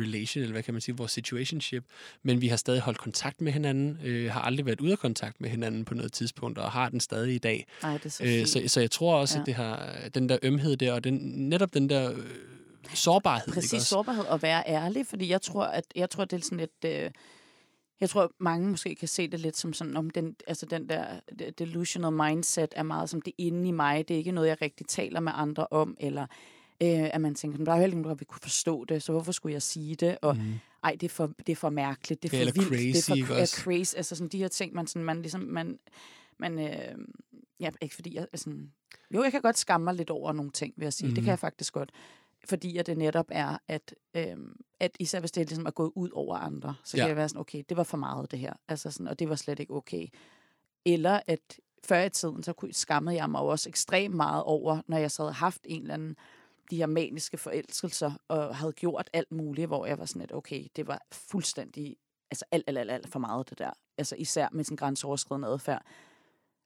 [0.00, 1.84] relation, eller hvad kan man sige, vores situationship,
[2.22, 5.40] men vi har stadig holdt kontakt med hinanden, øh, har aldrig været ude af kontakt
[5.40, 7.66] med hinanden på noget tidspunkt, og har den stadig i dag.
[7.82, 9.40] Ej, det er så Øh, så, så jeg tror også, Ja.
[9.40, 11.14] at det har, den der ømhed der, og den,
[11.48, 12.18] netop den der øh,
[12.94, 13.86] sårbarhed, ikke Præcis, også?
[13.86, 16.84] sårbarhed og være ærlig, fordi jeg tror, at jeg tror, det er sådan lidt...
[17.04, 17.10] Øh,
[18.00, 21.04] jeg tror, mange måske kan se det lidt som sådan, om den, altså den der
[21.38, 24.08] de- delusional mindset er meget som det inde i mig.
[24.08, 26.26] Det er ikke noget, jeg rigtig taler med andre om, eller
[26.82, 29.12] øh, at man tænker, der er jo heller ingen, der vil kunne forstå det, så
[29.12, 30.18] hvorfor skulle jeg sige det?
[30.22, 30.54] Og Mm.
[30.84, 33.10] ej, det er for, det er for mærkeligt, det er for Eller vildt, det crazy,
[33.10, 33.56] er ikke for også?
[33.62, 33.94] crazy.
[33.96, 35.78] Altså sådan de her ting, man, sådan, man ligesom, man,
[36.38, 36.98] man øh,
[37.60, 38.50] ja, ikke fordi jeg, altså,
[39.14, 41.08] jo, jeg kan godt skamme mig lidt over nogle ting, vil jeg sige.
[41.08, 41.14] Mm.
[41.14, 41.24] Det Mhm.
[41.24, 41.90] kan jeg faktisk godt.
[42.48, 46.10] Fordi at det netop er, at, øhm, at især hvis det ligesom er gået ud
[46.12, 47.02] over andre, så Ja.
[47.02, 48.52] kan jeg være sådan, okay, det var for meget det her.
[48.68, 50.06] Altså sådan, og det var slet ikke okay.
[50.86, 51.40] Eller at
[51.84, 55.32] før i tiden, så skammede jeg mig også ekstremt meget over, når jeg så havde
[55.32, 56.16] haft en eller anden
[56.70, 60.64] de her maniske forelskelser, og havde gjort alt muligt, hvor jeg var sådan lidt, okay,
[60.76, 61.96] det var fuldstændig,
[62.30, 63.70] altså alt, alt, alt, alt for meget det der.
[63.98, 65.82] Altså især med sin grænseoverskridende adfærd.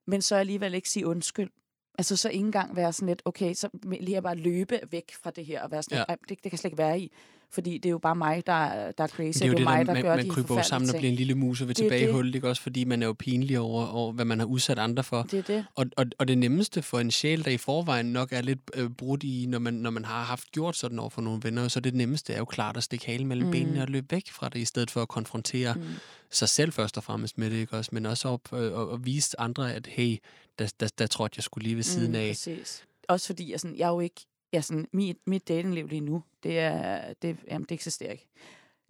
[0.07, 1.51] Men så alligevel ikke sige undskyld.
[1.99, 5.31] Altså så ikke engang være sådan lidt, okay, så vil jeg bare løbe væk fra
[5.31, 6.15] det her og være sådan, ja.
[6.15, 7.13] det, det kan jeg slet ikke være i.
[7.53, 9.39] Fordi det er jo bare mig, der, er- der er crazy.
[9.39, 10.93] Det er jo det, mig, der, der man, gør man de kryber jo sammen og
[10.93, 12.15] forfærdelige bliver en lille mus og vil Det er tilbage i det.
[12.15, 12.63] hullet, ikke også?
[12.63, 15.23] Fordi man er jo pinlig over, over, hvad man har udsat andre for.
[15.23, 15.47] ting.
[15.47, 15.67] Det er det.
[15.75, 18.91] Og, og, og det nemmeste for en sjæl, der i forvejen nok er lidt øh,
[18.91, 21.81] brudt i, når man, når man har haft gjort sådan over for nogle venner, så
[21.81, 23.53] det nemmeste er jo klart at stikke halen mellem mm.
[23.55, 23.65] Mm.
[23.65, 25.81] benene og løbe væk fra det, i stedet for at konfrontere mm.
[25.81, 25.87] Mm.
[26.31, 27.91] sig selv først og fremmest med det, ikke også?
[27.93, 30.17] Men også op, øh, og, og vise andre, at hey,
[30.59, 32.29] der, der, der trådte jeg skulle lige ved siden mm, af.
[32.31, 32.85] Præcis.
[33.09, 34.21] Også fordi, jeg, sådan, jeg er jo ikke...
[34.53, 38.29] Jeg, sådan, mit, mit datingliv lige nu, det, er, det, jamen, det eksisterer ikke.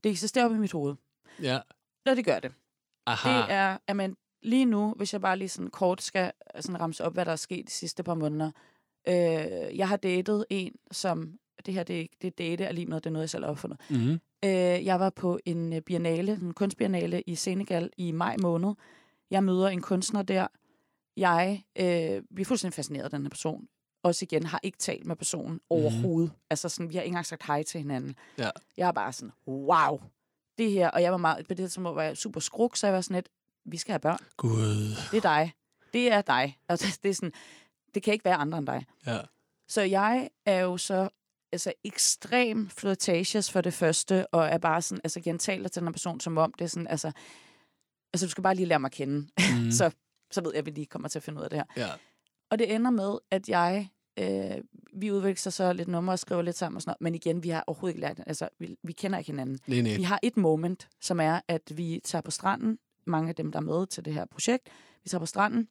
[0.04, 0.94] Det eksisterer op i mit hoved.
[1.42, 1.58] Ja.
[2.06, 2.52] Og det gør det.
[3.06, 3.36] Aha.
[3.36, 7.04] Det er, at man lige nu, hvis jeg bare lige sådan kort skal sådan ramse
[7.04, 8.50] op, hvad der er sket de sidste par måneder.
[9.08, 11.38] Øh, jeg har datet en, som...
[11.66, 13.80] Det her, det, det date er lige med, det er noget, jeg selv har opfundet.
[13.90, 14.20] Mm-hmm.
[14.44, 18.74] Øh, jeg var på en øh, biennale, en kunstbiennale i Senegal i maj måned.
[19.30, 20.46] Jeg møder en kunstner der.
[21.16, 23.68] Jeg øh, bliver fuldstændig fascineret af den her person.
[24.02, 26.32] Også igen, har ikke talt med personen overhovedet.
[26.50, 28.16] Altså sådan, vi har ikke engang sagt hej til hinanden.
[28.38, 28.50] Ja.
[28.76, 30.00] Jeg er bare sådan, wow,
[30.58, 30.90] det her.
[30.90, 33.14] Og jeg var meget, på det tidspunkt var jeg super skruk, så jeg var sådan
[33.14, 33.28] lidt,
[33.64, 34.18] vi skal have børn.
[34.36, 34.96] Gud.
[35.10, 35.52] Det er dig.
[35.92, 36.58] Det er dig.
[36.68, 37.32] Altså, det er sådan,
[37.94, 38.86] det kan ikke være andre end dig.
[39.06, 39.18] Ja.
[39.68, 41.08] Så jeg er jo så
[41.52, 45.88] altså, ekstrem flirtatious for det første, og er bare sådan, altså igen taler til den
[45.88, 47.12] her person som om, det er sådan, altså,
[48.12, 49.28] altså du skal bare lige lære mig at kende.
[49.38, 49.70] Mm.
[49.78, 49.90] så,
[50.30, 51.86] så ved jeg, at vi lige kommer til at finde ud af det her.
[51.86, 51.92] ja.
[52.52, 53.88] Og det ender med, at jeg,
[54.18, 57.42] øh, vi udvikler så lidt numre og skriver lidt sammen og sådan noget, men igen,
[57.42, 59.58] vi har overhovedet ikke lært, altså vi, vi kender ikke hinanden.
[59.66, 59.96] Nej, nej.
[59.96, 63.58] Vi har et moment, som er, at vi tager på stranden, mange af dem, der
[63.58, 64.68] er med til det her projekt,
[65.02, 65.68] vi tager på stranden,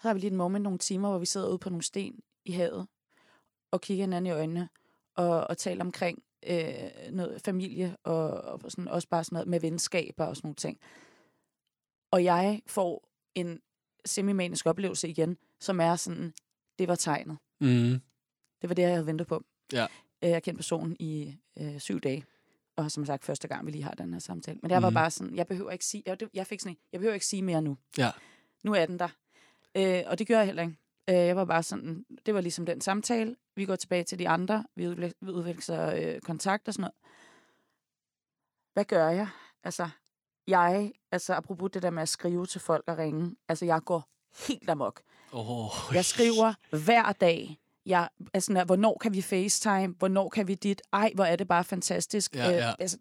[0.00, 2.20] så har vi lige et moment, nogle timer, hvor vi sidder ude på nogle sten
[2.44, 2.86] i havet,
[3.70, 4.68] og kigger hinanden i øjnene,
[5.16, 9.60] og, og taler omkring øh, noget familie, og, og sådan, også bare sådan noget med
[9.60, 10.78] venskaber og sådan nogle ting.
[12.10, 13.60] Og jeg får en
[14.08, 16.34] semimanisk oplevelse igen, som er sådan,
[16.78, 17.38] det var tegnet.
[17.60, 18.00] Mm.
[18.62, 19.44] Det var det, jeg havde ventet på.
[19.72, 19.86] Ja.
[20.22, 22.24] Øh, Jeg kendte personen i øh, syv dage.
[22.76, 24.58] Og som sagt, første gang, vi lige har den her samtale.
[24.62, 24.94] Men jeg var Mhm.
[24.94, 27.42] bare sådan, jeg behøver ikke sige, jeg, jeg fik sådan en, jeg behøver ikke sige
[27.42, 27.76] mere nu.
[27.98, 28.10] Ja.
[28.64, 29.08] Nu er den der.
[29.74, 30.76] Øh, og det gør jeg heller ikke.
[31.10, 33.36] Øh, jeg var bare sådan, det var ligesom den samtale.
[33.56, 34.64] Vi går tilbage til de andre.
[34.74, 34.86] Vi
[35.22, 36.94] udvikler øh, kontakt og sådan noget.
[38.72, 39.28] Hvad gør jeg?
[39.64, 39.88] Altså,
[40.48, 43.36] jeg, altså apropos det der med at skrive til folk og ringe.
[43.48, 44.08] Altså, jeg går
[44.48, 45.00] helt amok.
[45.32, 47.58] Oh, Jeg skriver hver dag.
[47.86, 49.94] Jeg, altså, sådan der, hvornår kan vi facetime?
[49.98, 50.82] Hvornår kan vi dit?
[50.92, 52.34] Ej, hvor er det bare fantastisk.
[52.36, 52.68] Ja, ja.
[52.68, 52.98] Øh, altså,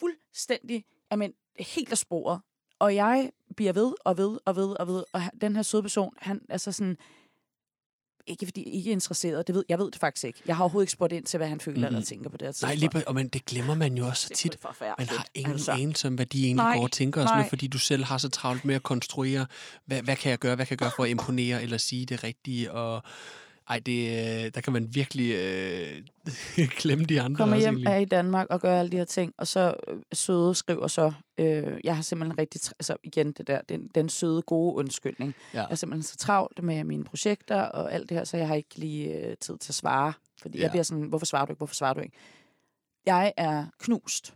[0.00, 2.40] fuldstændig, amen, helt af sporet.
[2.78, 5.04] Og jeg bliver ved og ved og ved og ved.
[5.12, 6.96] Og den her søde person, han altså sådan...
[8.26, 10.42] Ikke fordi ikke interesseret, det ved, jeg ved det faktisk ikke.
[10.46, 11.84] Jeg har overhovedet ikke spurgt ind til, hvad han føler mm.
[11.84, 14.28] eller tænker på det her Nej, lige, og men det glemmer man jo også så
[14.32, 14.58] er tit.
[14.80, 15.72] Man har ingen altså.
[15.72, 18.04] anelse om, hvad de egentlig Nej, går og tænker, og sådan, noget, fordi du selv
[18.04, 19.46] har så travlt med at konstruere,
[19.86, 22.24] hvad, hvad kan jeg gøre, hvad kan jeg gøre for at imponere, eller sige det
[22.24, 23.02] rigtige, og
[23.68, 26.02] ej, det, øh, der kan man virkelig øh,
[26.80, 27.86] klemme de andre kommer hjem, egentlig.
[27.86, 31.12] er i Danmark og gør alle de her ting, og så øh, søde skriver så,
[31.38, 35.34] øh, jeg har simpelthen rigtig, altså igen det der, den, den søde, gode undskyldning.
[35.54, 35.60] Ja.
[35.60, 38.54] Jeg er simpelthen så travlt med mine projekter og alt det her, så jeg har
[38.54, 40.12] ikke lige øh, tid til at svare.
[40.42, 40.58] Fordi.
[40.58, 40.62] Ja.
[40.62, 42.16] jeg bliver sådan, hvorfor svarer du ikke, hvorfor svarer du ikke?
[43.06, 44.34] Jeg er knust.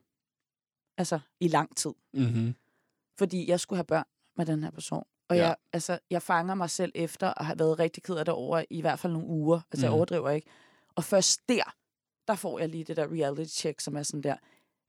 [0.99, 1.91] Altså, i lang tid.
[2.15, 2.55] Mm-hmm.
[3.19, 4.05] Fordi jeg skulle have børn
[4.37, 5.05] med den her person.
[5.31, 5.47] Og Ja.
[5.47, 8.65] jeg, altså, jeg fanger mig selv efter at have været rigtig ked af det over
[8.71, 9.61] i hvert fald nogle uger.
[9.73, 9.97] Altså, jeg Mhm.
[9.97, 10.51] overdriver ikke.
[10.95, 11.75] Og først der,
[12.29, 14.37] der får jeg lige det der reality check, som er sådan der,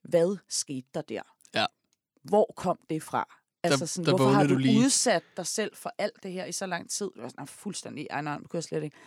[0.01, 1.21] hvad skete der der?
[1.55, 1.65] Ja.
[2.23, 3.37] Hvor kom det fra?
[3.63, 4.79] Altså, sådan, der hvorfor har du du lige.
[4.79, 7.05] udsat dig selv for alt det her i så lang tid?
[7.15, 8.97] Det var sådan, "Nej, fuldstændig, ej nej, det kunne jeg slet ikke.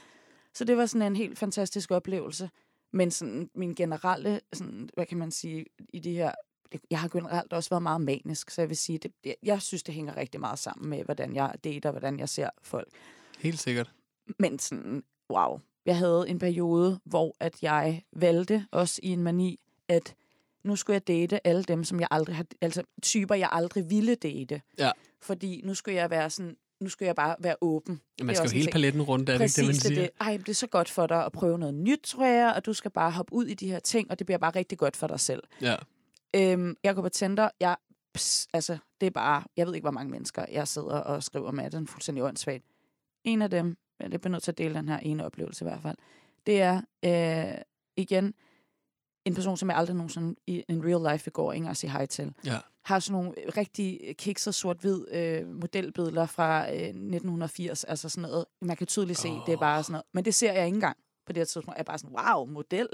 [0.55, 2.51] Så det var sådan en helt fantastisk oplevelse.
[2.93, 6.33] Men sådan min generelle, sådan, hvad kan man sige, i de her
[6.81, 9.63] det- jeg har generelt også været meget manisk, så jeg vil sige, det, det, jeg
[9.63, 12.89] synes, det hænger rigtig meget sammen med, hvordan jeg dater, hvordan jeg ser folk.
[13.39, 13.93] Helt sikkert.
[14.39, 15.61] Men sådan, wow.
[15.87, 20.15] Jeg havde en periode, hvor at jeg valgte, også i en mani, at
[20.65, 24.15] nu skulle jeg date alle dem, som jeg aldrig har, altså typer, jeg aldrig ville
[24.15, 24.61] date.
[24.79, 24.91] Ja.
[25.23, 28.01] Fordi nu skulle jeg være sådan, nu skulle jeg bare være åben.
[28.21, 28.73] Man Det er skal jo hele ting.
[28.73, 30.01] paletten rundt, er det ikke det, man siger?
[30.01, 30.11] det.
[30.21, 32.73] Ej, det er så godt for dig at prøve noget nyt, tror jeg, og du
[32.73, 35.07] skal bare hoppe ud i de her ting, og det bliver bare rigtig godt for
[35.07, 35.43] dig selv.
[35.61, 35.77] Ja.
[36.35, 37.51] Øhm, jeg går på Tinder.
[37.61, 37.77] Jeg,
[38.15, 39.45] pss, altså, det er bare...
[39.57, 41.71] Jeg ved ikke, hvor mange mennesker jeg sidder og skriver med.
[41.71, 42.65] Det er fuldstændig åndssvagt.
[43.25, 45.83] En af dem, jeg bliver nødt til at dele den her ene oplevelse i hvert
[45.83, 45.97] fald,
[46.47, 47.61] det er øh,
[47.97, 48.35] igen
[49.25, 52.07] en person, som jeg aldrig nogensinde i en real life vil gå og sige hej
[52.07, 52.35] til.
[52.45, 52.59] Ja.
[52.85, 58.45] Har sådan nogle rigtig kikset sort-hvid øh, modelbilleder fra øh, 1980, altså sådan noget.
[58.61, 59.47] Man kan tydeligt se, oh.
[59.47, 60.05] det er bare sådan noget.
[60.13, 60.97] Men det ser jeg ikke engang
[61.27, 61.77] på det her tidspunkt.
[61.77, 62.89] Jeg er bare sådan, wow, model.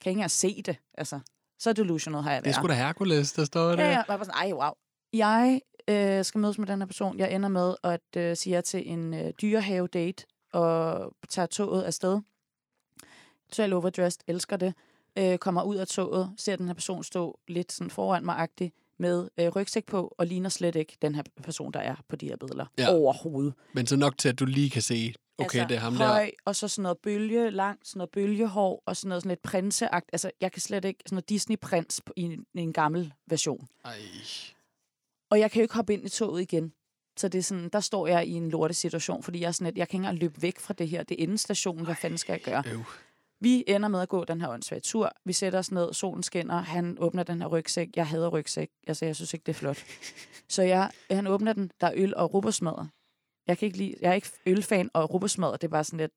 [0.00, 1.20] Kan ikke engang se det, altså.
[1.58, 2.56] Så delusional har jeg Det er været.
[2.56, 3.82] sgu da Hercules, der står der.
[3.84, 4.02] Ja, ja.
[4.08, 4.70] Jeg var sådan, ej, wow.
[5.12, 7.18] Jeg øh, skal mødes med den her person.
[7.18, 12.20] Jeg ender med at øh, sige ja til en øh, dyrehave-date og tager toget afsted.
[13.52, 14.74] Totalt overdressed, elsker det.
[15.18, 18.48] Øh, kommer ud af toget, ser den her person stå lidt sådan foran mig
[18.98, 22.26] med øh, rygsæk på, og ligner slet ikke den her person, der er på de
[22.28, 22.66] her billeder.
[22.78, 22.94] Ja.
[22.94, 23.54] Overhovedet.
[23.72, 26.24] Men så nok til, at du lige kan se, okay, altså, det er ham høj,
[26.24, 26.30] der.
[26.44, 30.10] og så sådan noget bølge, langt, sådan noget bølgehår, og sådan noget sådan lidt prinseagt.
[30.12, 33.68] Altså, jeg kan slet ikke, sådan noget Disney-prins i en, en gammel version.
[33.84, 33.98] Ej.
[35.30, 36.72] Og jeg kan jo ikke hoppe ind i toget igen.
[37.16, 39.66] Så det er sådan, der står jeg i en lorte situation, fordi jeg er sådan,
[39.66, 41.02] at jeg kan ikke engang løbe væk fra det her.
[41.02, 42.62] Det er endestationen, hvad fanden skal jeg gøre?
[42.72, 42.84] Øv.
[43.40, 45.12] Vi ender med at gå den her åndssvage tur.
[45.24, 47.88] Vi sætter os ned, solen skinner, han åbner den her rygsæk.
[47.96, 49.84] Jeg hader rygsæk, altså jeg synes ikke, det er flot.
[50.48, 52.86] Så jeg, han åbner den, der er øl og rubbersmadder.
[53.46, 56.12] Jeg, kan ikke lide, jeg er ikke ølfan, og rubbersmadder, det er bare sådan lidt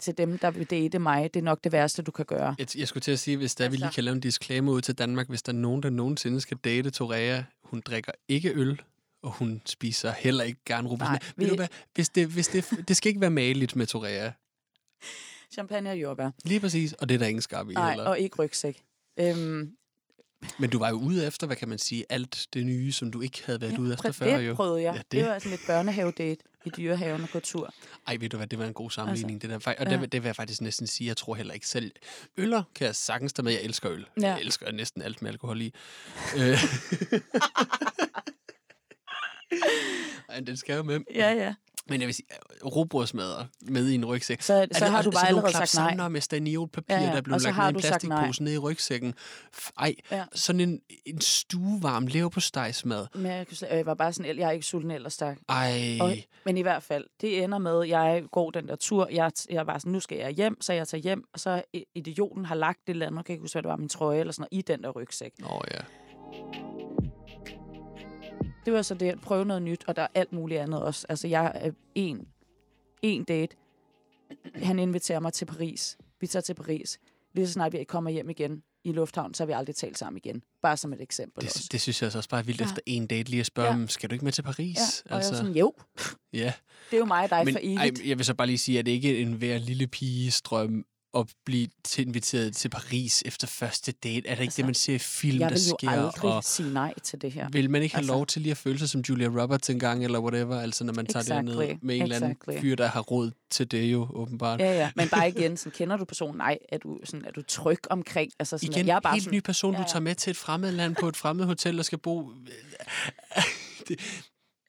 [0.00, 1.34] til dem, der vil date mig.
[1.34, 2.54] Det er nok det værste, du kan gøre.
[2.58, 3.94] Jeg, jeg skulle til at sige, hvis der vi lige Altså.
[3.94, 6.90] kan lave en disclaimer ud til Danmark, hvis der er nogen, der nogensinde skal date
[6.90, 8.82] Torea, hun drikker ikke øl,
[9.22, 11.18] og hun spiser heller ikke gerne rubbersmad.
[11.20, 11.68] Nej, Ved vi- du hvad?
[11.94, 14.30] Hvis det, hvis det, det skal ikke være mageligt med Torea.
[15.52, 16.30] Champagne og jordbær.
[16.44, 18.04] Lige præcis, og det er der ingen skarp i Nej, heller.
[18.10, 18.82] og ikke rygsæk.
[19.20, 19.76] Øhm,
[20.58, 23.20] Men du var jo ude efter, hvad kan man sige, alt det nye, som du
[23.20, 24.54] ikke havde været ja, ude efter prøv- før det jo.
[24.54, 24.92] prøvede jeg.
[24.94, 25.20] Ja, det- det.
[25.20, 27.74] det var sådan lidt børnehave-date i dyrehaven og gå tur.
[28.06, 29.44] Ej, ved du hvad, det var en god sammenligning.
[29.44, 29.84] Altså, det der.
[29.84, 30.00] Og ja.
[30.00, 31.92] det, det vil jeg faktisk næsten sige, jeg tror heller ikke selv.
[32.36, 34.06] Øller kan jeg sagtens med, jeg elsker øl.
[34.20, 34.26] Ja.
[34.28, 35.72] Jeg elsker næsten alt med alkohol i.
[36.36, 36.58] Øh.
[40.28, 41.00] Ej, den skal jo med.
[41.14, 41.54] Ja, ja.
[41.88, 42.26] Men jeg vil sige,
[42.64, 44.42] robrødsmadder med i en rygsæk.
[44.42, 45.84] Så, Er så det har du bare sådan allerede sagt nej.
[45.84, 47.12] klapsamler med staniolpapir, Ja, ja.
[47.12, 49.14] der blev lagt ned i en plastikpose ned i rygsækken.
[49.78, 50.24] Ej, Ja.
[50.34, 53.06] sådan en, en stuevarm leverpostejsmad.
[53.14, 55.38] Men jeg, jeg var bare sådan, jeg er ikke sulten eller stærk.
[55.48, 56.12] Ej, Og,
[56.44, 59.08] men i hvert fald, det ender med, at jeg går den der tur.
[59.12, 61.24] Jeg, jeg var sådan, nu skal jeg hjem, så jeg tager hjem.
[61.32, 61.62] Og så
[61.94, 64.20] idioten har lagt det eller andet, jeg kan ikke huske, hvad det var, min trøje
[64.20, 65.32] eller sådan noget, i den der rygsæk.
[65.50, 65.80] Åh ja.
[68.64, 71.06] Det var så det at prøve noget nyt, og der er alt muligt andet også.
[71.08, 72.28] Altså, jeg er en,
[73.02, 73.56] en date.
[74.54, 75.98] Han inviterer mig til Paris.
[76.20, 76.98] Vi tager til Paris.
[77.34, 80.20] Lige så snart vi kommer hjem igen i lufthavn, så har vi aldrig talt sammen
[80.24, 80.42] igen.
[80.62, 81.58] Bare som et eksempel også.
[81.62, 82.64] Det, det synes jeg altså også bare er vildt Ja.
[82.64, 83.86] efter en date lige at spørge, Ja.
[83.86, 84.76] skal du ikke med til Paris?
[85.06, 85.32] Ja, og altså.
[85.32, 85.74] jeg er sådan, jo,
[86.32, 86.52] ja.
[86.90, 88.00] det er jo mig og dig Men for evigt.
[88.00, 90.42] ej, jeg vil så bare lige sige, at det ikke er en hver lille piges
[90.42, 90.84] drøm
[91.16, 94.28] at blive til inviteret til Paris efter første date.
[94.28, 95.90] Er det ikke Altså, det, man ser i film, jeg der vil jo sker?
[95.90, 97.48] aldrig og sige nej til det her.
[97.48, 100.04] vil man ikke have altså- lov til lige at føle sig som Julia Roberts engang,
[100.04, 100.60] eller whatever?
[100.60, 102.60] Altså, når man tager Exactly, derned med en eller anden exactly.
[102.60, 104.60] fyr, der har råd til det jo, åbenbart.
[104.60, 106.36] Ja, ja, men bare igen, sådan, kender du personen?
[106.36, 108.32] Nej, er du, sådan, er du tryg omkring?
[108.38, 109.88] Altså, sådan, Igen, jeg er bare helt sådan, ny person, Ja, du ja.
[109.88, 112.30] tager med til et fremmed land på et fremmed hotel og skal bo...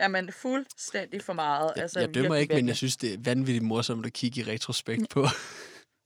[0.02, 1.72] Jamen, fuldstændig for meget.
[1.76, 5.10] Altså, jeg dømmer ikke, men jeg synes, det er vanvittigt morsomt at kigge i retrospekt
[5.16, 5.28] på.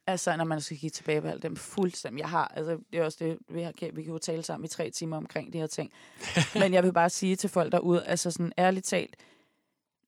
[0.10, 2.20] Altså, når man skal kigge tilbage på alt dem fuldstændig.
[2.22, 4.68] Jeg har, altså, det er også det, vi, har, vi kan jo tale sammen i
[4.68, 5.92] tre timer omkring de her ting.
[6.62, 9.16] Men jeg vil bare sige til folk derude, altså sådan ærligt talt,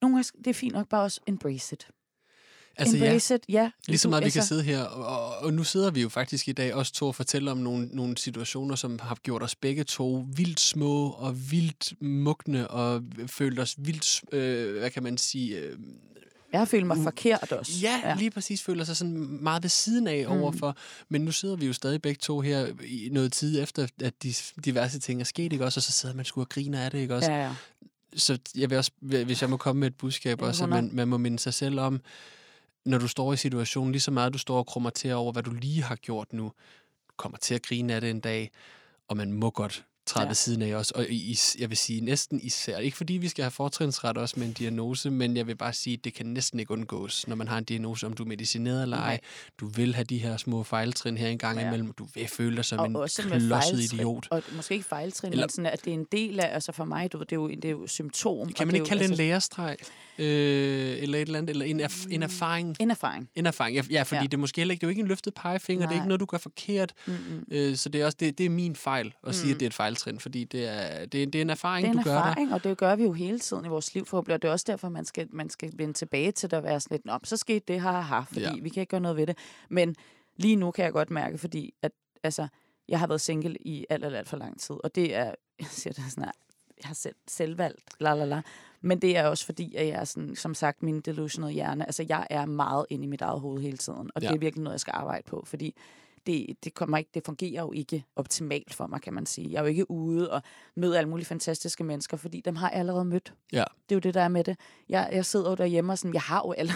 [0.01, 1.87] nogle gange, det er fint nok bare også embrace it.
[2.77, 3.71] Altså ja, embrace it, ja.
[3.87, 6.01] lige så Du- meget vi kan altså, sidde her, og, og- og nu sidder vi
[6.01, 9.43] jo faktisk i dag også to og fortæller om nogle, nogle situationer, som har gjort
[9.43, 15.03] os begge to vildt små og vildt mugne og følt os vildt, øh, hvad kan
[15.03, 15.57] man sige...
[15.57, 15.77] Øh,
[16.53, 17.71] Jeg følt mig forkert også.
[17.81, 20.41] Ja, ja, lige præcis føler sig sådan meget ved siden af mm.
[20.41, 20.75] overfor.
[21.09, 24.33] Men nu sidder vi jo stadig begge to her i noget tid efter, at de
[24.65, 25.79] diverse ting er sket, ikke også?
[25.79, 27.31] Og så sidder man sgu og griner af det, ikke også?
[27.31, 27.53] Ja, ja.
[28.15, 30.87] Så jeg vil også, hvis jeg må komme med et budskab Ja, også, at 100.
[30.87, 32.01] man, man må minde sig selv om,
[32.85, 35.43] når du står i situationen, lige så meget du står og krummer til over, hvad
[35.43, 36.51] du lige har gjort nu,
[37.17, 38.51] kommer til at grine af det en dag,
[39.07, 40.29] og man må godt træde ja.
[40.29, 40.91] Ved siden af os.
[40.91, 44.47] Og i, jeg vil sige næsten især, ikke fordi vi skal have fortrinsret også med
[44.47, 47.47] en diagnose, men jeg vil bare sige, at det kan næsten ikke undgås, når man
[47.47, 49.05] har en diagnose, om du er medicineret eller ej.
[49.07, 49.19] Nej.
[49.59, 51.67] Du vil have de her små fejltrin her en gang Ja.
[51.67, 51.91] imellem.
[51.91, 52.93] Du vil føle dig som og en
[53.47, 54.27] klodset idiot.
[54.31, 56.85] Og måske ikke fejltrin, Eller- men sådan, at det er en del af, altså for
[56.85, 58.53] mig, du, ved, det, er jo, det er jo symptom.
[58.53, 59.75] Kan man er ikke kalde det en altså, lærestreg?
[60.17, 61.49] Øh, eller et eller andet?
[61.49, 62.75] Eller en, erf- en erfaring?
[62.79, 63.29] En erfaring.
[63.35, 64.23] En erfaring, ja, ja fordi ja.
[64.23, 66.03] Det er måske heller ikke, det er jo ikke en løftet pegefinger, det er Nej.
[66.03, 66.93] ikke noget, du gør forkert.
[67.07, 67.43] Mm-mm.
[67.51, 69.51] Øh, så det er også det, det er min fejl at sige, Mm.
[69.53, 71.89] at det er et fejltrin, fordi det er, det er, det er en erfaring, Det
[71.89, 72.19] er en du gør dig.
[72.29, 74.51] erfaring, og det gør vi jo hele tiden i vores liv forhåbentlig, og det er
[74.51, 77.17] også derfor, man skal, man skal vende tilbage til det og være sådan lidt, Nå,
[77.23, 78.53] så skete det, har haft, fordi Ja.
[78.61, 79.37] vi kan ikke gøre noget ved det.
[79.69, 79.95] Men
[80.37, 81.91] lige nu kan jeg godt mærke, fordi at,
[82.23, 82.47] altså,
[82.89, 85.23] jeg har været single i alt, alt, alt for lang tid, og det er,
[85.59, 86.31] jeg siger det sådan her,
[86.81, 88.41] jeg har selv, selvvalgt, la la la.
[88.81, 92.05] Men det er også fordi, at jeg er sådan, som sagt, min delusional hjerne, altså
[92.09, 94.27] jeg er meget inde i mit eget hoved hele tiden, og Ja.
[94.27, 95.75] det er virkelig noget, jeg skal arbejde på, fordi
[96.27, 99.51] det, det, kommer ikke, det fungerer jo ikke optimalt for mig, kan man sige.
[99.51, 100.41] Jeg er jo ikke ude og
[100.75, 103.33] møde alle mulige fantastiske mennesker, fordi dem har jeg allerede mødt.
[103.53, 103.63] Ja.
[103.89, 104.57] Det er jo det, der er med det.
[104.89, 106.73] Jeg, jeg sidder jo derhjemme og sådan, jeg har jo alle,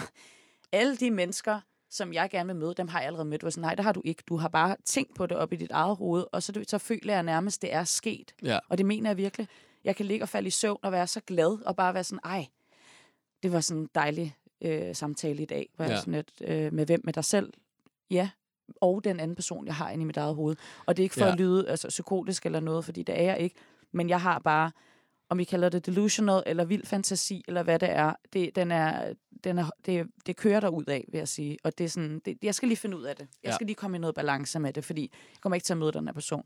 [0.72, 3.42] alle de mennesker, som jeg gerne vil møde, dem har jeg allerede mødt.
[3.42, 4.22] Jeg sådan, nej, det har du ikke.
[4.28, 7.14] Du har bare tænkt på det op i dit eget hoved, og så, så føler
[7.14, 8.34] jeg nærmest, det er sket.
[8.42, 8.58] Ja.
[8.68, 9.48] Og det mener jeg virkelig.
[9.84, 12.20] Jeg kan ligge og falde i søvn og være så glad, og bare være sådan,
[12.24, 12.46] ej,
[13.42, 15.90] det var sådan en dejlig øh, samtale i dag, hvor ja.
[15.90, 15.94] Ja.
[15.94, 17.52] jeg sådan lidt, øh, med hvem med dig selv,
[18.10, 18.30] ja,
[18.80, 20.56] og den anden person, jeg har inde i mit eget hoved.
[20.86, 21.32] Og det er ikke for ja.
[21.32, 23.56] At lyde altså, psykotisk eller noget, fordi det er jeg ikke,
[23.92, 24.70] men jeg har bare,
[25.28, 29.12] om vi kalder det delusional, eller vild fantasi, eller hvad det er, det, den er,
[29.44, 31.58] den er, det, det kører der ud af, vil jeg sige.
[31.64, 33.28] Og det er sådan, det, jeg skal lige finde ud af det.
[33.42, 33.54] Jeg Ja.
[33.54, 35.92] skal lige komme i noget balance med det, fordi jeg kommer ikke til at møde
[35.92, 36.42] den her person.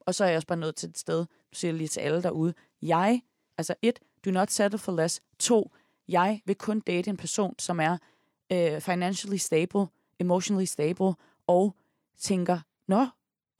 [0.00, 2.22] Og så er jeg også bare nødt til et sted, du siger lige til alle
[2.22, 3.20] derude, jeg,
[3.58, 5.20] altså et, do not settle for less.
[5.38, 5.70] To,
[6.08, 7.98] jeg vil kun date en person, som er
[8.52, 9.86] øh, financially stable,
[10.18, 11.12] emotionally stable,
[11.46, 11.76] og
[12.18, 13.06] tænker, nå,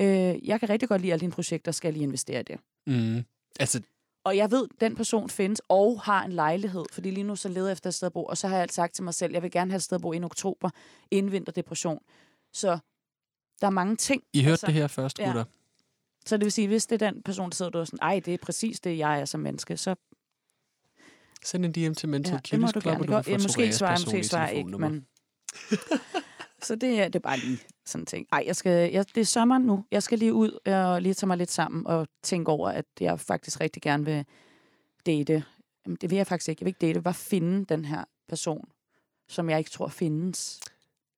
[0.00, 2.60] øh, jeg kan rigtig godt lide alle dine projekter, skal jeg lige investere i det.
[2.86, 3.24] Mm.
[3.60, 3.82] Altså,
[4.24, 7.66] Og jeg ved, den person findes og har en lejlighed, fordi lige nu så leder
[7.66, 9.32] jeg efter et sted at bo, og så har jeg alt sagt til mig selv,
[9.32, 10.70] jeg vil gerne have et sted at bo i oktober,
[11.10, 12.00] inden vinterdepression.
[12.52, 12.78] Så
[13.60, 14.22] der er mange ting.
[14.32, 15.26] I hørte Altså, det her først, ja.
[15.26, 15.44] gutter.
[16.26, 18.20] Så det vil sige, hvis det er den person, der sidder der og sådan, ej,
[18.24, 19.94] det er præcis det, jeg er som menneske, så
[21.44, 22.98] Send en DM til Mental ja, du Club, gerne.
[22.98, 25.06] og du går, kan få ja, måske ikke Toreas svare, måske personlige svare ikke, men...
[26.64, 28.26] så det, er- det er bare lige sådan en ting.
[28.32, 29.84] Ej, jeg skal, jeg, det er sommer nu.
[29.90, 33.20] Jeg skal lige ud og lige tage mig lidt sammen og tænke over, at jeg
[33.20, 34.24] faktisk rigtig gerne vil
[35.06, 35.44] date.
[35.86, 36.62] Jamen, det vil jeg faktisk ikke.
[36.62, 38.68] Jeg vil ikke date, bare finde den her person,
[39.28, 40.60] som jeg ikke tror findes.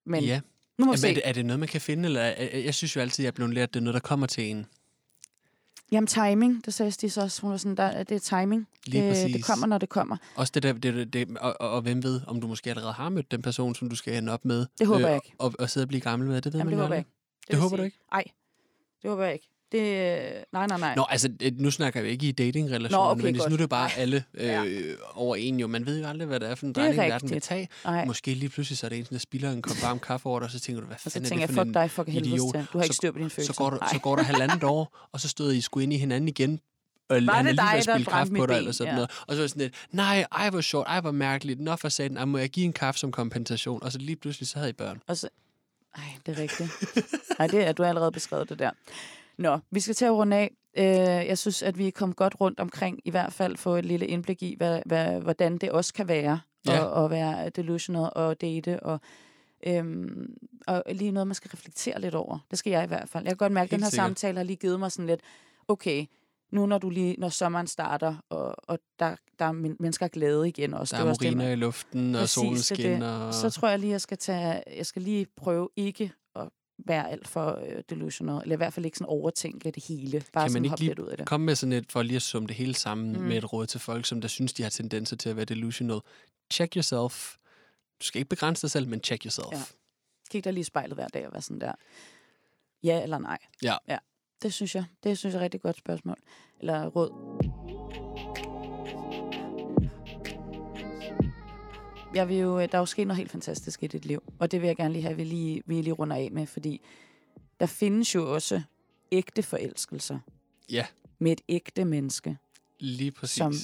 [0.07, 0.41] Men ja.
[0.79, 1.09] nu må Jamen, se.
[1.11, 2.05] er, det, er det noget, man kan finde?
[2.07, 4.01] Eller, er- jeg synes jo altid, jeg er blevet lært, at det er noget, der
[4.09, 4.67] kommer til en.
[5.93, 7.43] Jamen, timing, det sagde Stis også.
[7.43, 8.69] Hun var sådan, der, det er timing.
[8.87, 9.37] Lige det, præcis.
[9.37, 10.17] det kommer, når det kommer.
[10.37, 12.93] Også det der, det, det, det, og, og, og hvem ved, om du måske allerede
[12.93, 14.67] har mødt den person, som du skal ende op med.
[14.79, 15.33] Det håber jeg ikke.
[15.39, 16.41] Og, og sidde og blive gammel med.
[16.41, 17.11] Det ved Jamen, det man jo håber jeg ikke.
[17.47, 17.99] Det vil håber du sige- ikke?
[18.13, 18.25] Nej,
[19.03, 19.49] det håber jeg ikke.
[19.73, 20.95] Det, nej, nej, nej.
[20.97, 23.49] Nå, altså, øh, nu snakker vi ikke i datingrelationer, Nå, okay, men godt.
[23.51, 24.65] nu er det bare alle øh, Ja.
[25.15, 25.67] over en jo.
[25.67, 27.69] Man ved jo aldrig, hvad det er for en drejning, verden vil tage.
[27.85, 28.05] nej.
[28.05, 30.45] Måske lige pludselig, så er det en, der spiller en kop varm kaffe over dig,
[30.45, 32.31] og så tænker du, hvad fanden er det jeg, for fuck en dig, fuck helvede
[32.35, 32.55] idiot?
[32.73, 33.53] Du har ikke styr på dine følelser.
[33.53, 33.89] så går, Nej.
[33.93, 36.61] så går der halvandet år, og så stod I sgu ind i hinanden igen.
[37.09, 38.57] Og Var han det dig, der kaffe på dig, ben?
[38.57, 38.95] eller sådan Ja.
[38.95, 39.11] noget.
[39.27, 41.61] Og så var sådan lidt, nej, ej, hvor sjovt, ej, hvor mærkeligt.
[41.61, 43.83] Nå, for satan, ej, må jeg give en kaffe som kompensation?
[43.83, 45.01] Og så lige pludselig, så havde I børn.
[45.07, 45.29] Og så...
[45.97, 46.71] Ej, det er rigtigt.
[47.39, 48.71] Nej, det er du har allerede beskrevet det der.
[49.39, 50.51] Nå, vi skal til at runde af.
[50.79, 54.07] Øh, jeg synes, at vi kommet godt rundt omkring, i hvert fald få et lille
[54.07, 56.99] indblik i, hvad, hvad, hvordan det også kan være Ja.
[56.99, 59.01] at, at være delusional og date, og,
[59.67, 60.35] øhm,
[60.67, 62.39] og lige noget, man skal reflektere lidt over.
[62.51, 63.25] Det skal jeg i hvert fald.
[63.25, 64.07] Jeg kan godt mærke, at den her sikkert.
[64.07, 65.21] samtale har lige givet mig sådan lidt,
[65.69, 66.07] okay,
[66.53, 70.49] nu når du lige, når sommeren starter, og, og der, der er men- mennesker glæde
[70.49, 70.97] igen også.
[70.97, 72.85] Der er det det, moriner i luften, og Præcis, solen det er det.
[72.85, 73.13] skinner.
[73.19, 73.35] Og...
[73.35, 76.13] så tror jeg lige, jeg skal, tage, jeg skal lige prøve ikke
[76.79, 80.25] være alt for øh, delusional, eller i hvert fald ikke sådan overtænke det hele.
[80.33, 81.27] Bare Kan man ikke lige ud af det.
[81.27, 83.19] Kom med sådan et, for lige at summe det hele sammen Mm.
[83.19, 83.25] mm.
[83.25, 86.01] med et råd til folk, som der synes, de har tendenser til at være delusional.
[86.53, 87.37] Check yourself.
[88.01, 89.53] Du skal ikke begrænse dig selv, men check yourself.
[89.53, 89.63] Ja.
[90.31, 91.73] Kig dig lige i spejlet hver dag og være sådan der.
[92.83, 93.39] Ja eller nej?
[93.63, 93.77] Ja.
[93.89, 93.99] ja.
[94.43, 94.85] Det synes jeg.
[95.05, 96.17] Det synes jeg er et rigtig godt spørgsmål.
[96.61, 97.11] Eller råd.
[102.15, 104.61] Jeg vil jo, der er jo sket noget helt fantastisk i dit liv, og det
[104.61, 106.81] vil jeg gerne lige have, vi lige, vi lige runder af med, fordi
[107.61, 108.63] der findes jo også
[109.13, 110.19] ægte forelskelser
[110.71, 110.87] Ja,
[111.19, 112.39] med et ægte menneske,
[112.79, 113.37] lige præcis.
[113.37, 113.55] Som-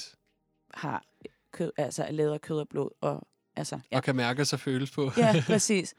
[0.73, 1.03] har
[1.51, 5.11] kød, altså af kød og blod, og altså, ja, Og kan mærke og føles på.
[5.17, 5.95] Ja, præcis.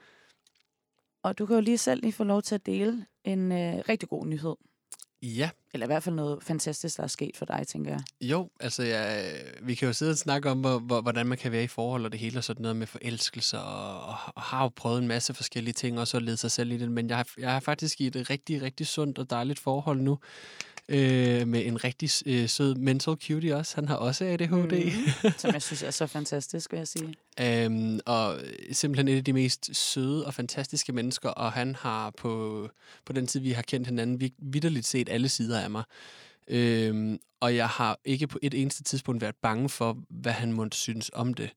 [1.22, 4.08] Og du kan jo lige selv lige få lov til at dele en øh, rigtig
[4.08, 4.54] god nyhed.
[5.24, 8.00] Ja, Eller i hvert fald noget fantastisk, der er sket for dig, tænker jeg.
[8.20, 9.22] jo, altså ja,
[9.62, 12.04] vi kan jo sidde og snakke om, hvor, hvor, hvordan man kan være i forhold
[12.04, 15.08] og det hele, og sådan noget med forelskelser, og, og, og har jo prøvet en
[15.08, 17.60] masse forskellige ting, og så lede sig selv i det, men jeg har, jeg har
[17.60, 20.18] faktisk i et rigtig, rigtig sundt og dejligt forhold nu,
[20.88, 23.76] øh, med en rigtig øh, sød mental cutie også.
[23.76, 24.92] Han har også ADHD.
[25.24, 27.14] Mm, som jeg synes er så fantastisk, vil jeg sige.
[27.40, 28.40] Øhm, og
[28.72, 32.68] simpelthen et af de mest søde og fantastiske mennesker, og han har på,
[33.04, 35.82] på den tid, vi har kendt hinanden, vi vidderligt set alle sider af mig.
[36.48, 40.76] Øhm, og jeg har ikke på et eneste tidspunkt været bange for, hvad han måtte
[40.76, 41.50] synes om det.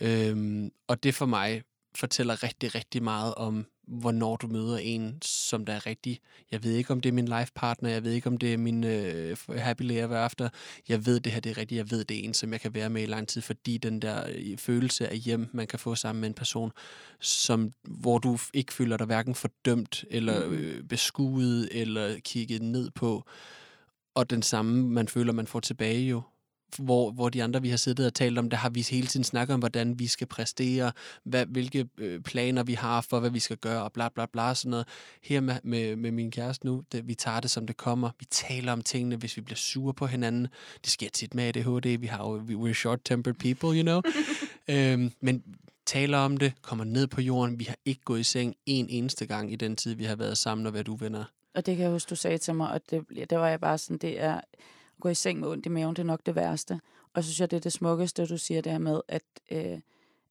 [0.00, 1.62] Øhm, og det for mig
[1.94, 6.20] fortæller rigtig, rigtig meget om, hvornår du møder en, som der er rigtig...
[6.50, 8.58] Jeg ved ikke, om det er min life partner, jeg ved ikke, om det er
[8.58, 10.48] min øh, happy ever after.
[10.88, 12.74] Jeg ved, det her det er rigtigt, jeg ved, det er en, som jeg kan
[12.74, 15.94] være med i lang tid, fordi den der øh, følelse af hjem, man kan få
[15.94, 16.72] sammen med en person,
[17.20, 20.54] som, hvor du ikke føler dig hverken fordømt, eller Mhm.
[20.54, 23.24] øh, beskuet, eller kigget ned på.
[24.14, 26.22] Og den samme, man føler, man får tilbage jo,
[26.78, 29.24] hvor, hvor de andre, vi har siddet og talt om, der har vi hele tiden
[29.24, 30.92] snakket om, hvordan vi skal præstere,
[31.24, 34.54] hvad, hvilke øh, planer vi har for, hvad vi skal gøre, og bla bla bla,
[34.54, 34.86] sådan noget.
[35.22, 38.10] Her med, med, med min kæreste nu, det, vi tager det, som det kommer.
[38.18, 40.48] Vi taler om tingene, hvis vi bliver sure på hinanden.
[40.84, 44.02] Det sker tit med ADHD, vi har jo, we- we're short-tempered people, you know.
[44.74, 45.42] øhm, men
[45.86, 47.58] taler om det, kommer ned på jorden.
[47.58, 50.38] Vi har ikke gået i seng en eneste gang i den tid, vi har været
[50.38, 51.24] sammen og været uvenner.
[51.54, 53.78] Og det kan jeg huske, du sagde til mig, og det, der var jeg bare
[53.78, 54.40] sådan, det er
[54.96, 56.80] at gå i seng med ondt i maven, det er nok det værste.
[57.14, 59.80] Og så synes jeg, det er det smukkeste, du siger der med, at øh,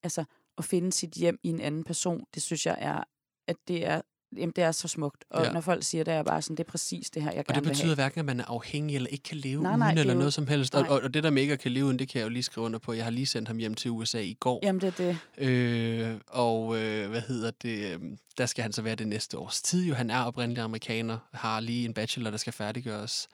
[0.03, 0.23] altså,
[0.57, 3.03] at finde sit hjem i en anden person, det synes jeg er,
[3.47, 4.01] at det er
[4.37, 5.25] Jamen, det er så smukt.
[5.29, 5.51] Og Ja.
[5.51, 7.45] når folk siger det, er jeg bare sådan, det er præcis det her, jeg Og
[7.45, 9.79] gerne det vil betyder hverken, at man er afhængig eller ikke kan leve Nej, uden
[9.79, 10.75] nej, det er eller jo- noget som helst.
[10.75, 12.29] Og, og, og det der med ikke at kan leve uden, det kan jeg jo
[12.29, 12.93] lige skrive under på.
[12.93, 14.59] Jeg har lige sendt ham hjem til USA i går.
[14.63, 15.47] Jamen, det er det.
[15.49, 17.93] Øh, og øh, hvad hedder det?
[17.93, 17.99] øh,
[18.37, 19.85] Der skal han så være det næste års tid.
[19.85, 23.27] Jo, han er oprindelig amerikaner, har lige en bachelor, der skal færdiggøres.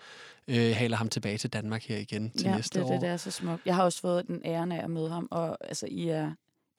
[0.47, 2.91] Øh, haler ham tilbage til Danmark her igen til ja, næste det, år.
[2.91, 3.61] det, det er så smukt.
[3.65, 6.31] Jeg har også fået den æren af at møde ham, og altså, I er...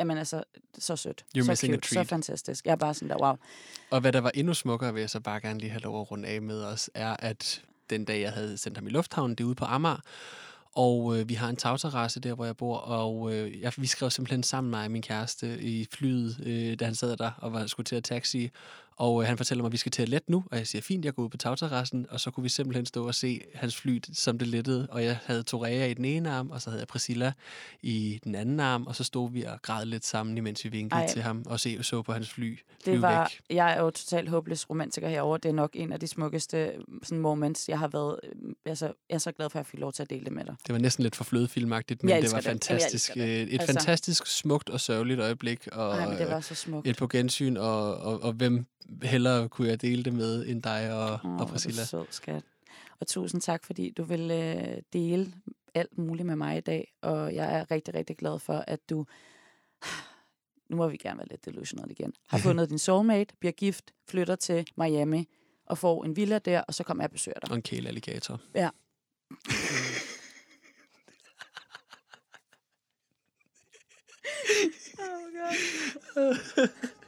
[0.02, 0.42] Jamen altså,
[0.78, 1.24] så sødt.
[1.38, 2.66] You're så cute, så fantastisk.
[2.66, 3.36] Jeg er bare sådan der, wow.
[3.90, 6.10] Og hvad der var endnu smukkere, vil jeg så bare gerne lige have lov at
[6.10, 9.44] runde af med os, er, at den dag, jeg havde sendt ham i lufthavnen, det
[9.44, 10.00] er ude på Amager,
[10.74, 14.10] og øh, vi har en tagterrasse der, hvor jeg bor, og øh, jeg, vi skrev
[14.10, 17.84] simpelthen sammen og min kæreste i flyet, øh, da han sad der og var, skulle
[17.84, 18.50] til at taxi.
[18.96, 20.82] Og øh, han fortæller mig, at vi skal til at lette nu, og jeg siger,
[20.82, 23.76] fint, jeg går ud på tagterrassen, og så kunne vi simpelthen stå og se hans
[23.76, 24.86] fly, som det lettede.
[24.90, 27.32] Og jeg havde Torea i den ene arm, og så havde jeg Priscilla
[27.82, 31.00] i den anden arm, og så stod vi og græd lidt sammen, imens vi vinkede
[31.00, 31.06] Ej.
[31.06, 31.12] Ej.
[31.12, 33.18] til ham og se, så på hans fly Det var,
[33.48, 33.56] væk.
[33.56, 35.36] jeg er jo totalt håbløs romantiker herover.
[35.36, 36.72] Det er nok en af de smukkeste
[37.02, 38.20] sådan, moments, jeg har været.
[38.22, 38.30] øh,
[38.66, 40.44] Altså, jeg er så glad for, at jeg fik lov til at dele det med
[40.44, 40.54] dig.
[40.66, 42.44] Det var næsten lidt for flødefilmagtigt, men Jeg det var det.
[42.46, 43.14] Fantastisk.
[43.14, 43.20] det.
[43.20, 46.88] øh, Et Altså- fantastisk smukt og sørgeligt øjeblik, og men det øh, var så smukt.
[46.88, 48.66] et på gensyn, og, og, og hvem
[49.02, 51.84] hellere kunne jeg dele det med end dig og, Åh, og Priscilla.
[51.84, 52.42] sød, skat.
[53.00, 55.32] Og tusind tak, fordi du vil øh, dele
[55.74, 56.92] alt muligt med mig i dag.
[57.02, 59.06] Og jeg er rigtig, rigtig glad for, at du...
[60.68, 62.12] Nu må vi gerne være lidt delusional igen.
[62.28, 65.28] Har fundet din soulmate, bliver gift, flytter til Miami
[65.66, 67.50] og får en villa der, og så kommer jeg og besøger dig.
[67.50, 68.40] Og en kælealligator.
[68.54, 68.70] Ja.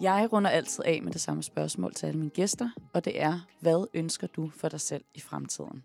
[0.00, 3.40] Jeg runder altid af med det samme spørgsmål til alle mine gæster, og det er,
[3.60, 5.84] hvad ønsker du for dig selv i fremtiden?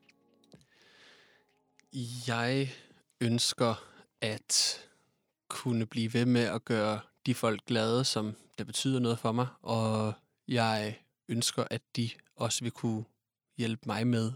[2.27, 2.69] Jeg
[3.21, 3.83] ønsker
[4.21, 4.81] at
[5.49, 9.47] kunne blive ved med at gøre de folk glade, som der betyder noget for mig,
[9.61, 10.13] og
[10.47, 10.99] jeg
[11.29, 13.03] ønsker, at de også vil kunne
[13.57, 14.31] hjælpe mig med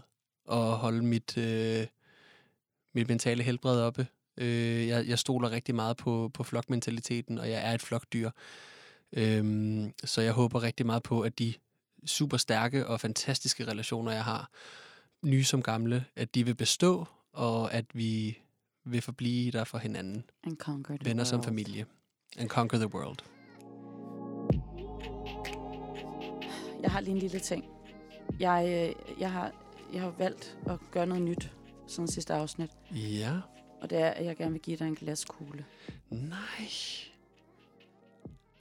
[0.50, 1.86] at holde mit, øh,
[2.94, 4.06] mit mentale helbred oppe.
[4.36, 8.30] Øh, jeg, jeg stoler rigtig meget på, på flokmentaliteten, og jeg er et flokdyr.
[9.12, 11.54] Øhm, så jeg håber rigtig meget på, at de
[12.06, 14.50] super stærke og fantastiske relationer, jeg har,
[15.22, 18.38] nye som gamle, at de vil bestå, og at vi
[18.84, 20.24] vil forblive der for hinanden.
[20.44, 21.44] And conquer the Venner som world.
[21.44, 21.86] familie.
[22.38, 23.18] And conquer the world.
[26.82, 27.64] Jeg har lige en lille ting.
[28.40, 29.52] Jeg, øh, jeg, har,
[29.92, 31.52] jeg har valgt at gøre noget nyt
[31.88, 33.40] siden sidste afsnit, Ja.
[33.80, 35.64] og det er, at jeg gerne vil give dig en glaskugle.
[36.10, 36.68] Nej.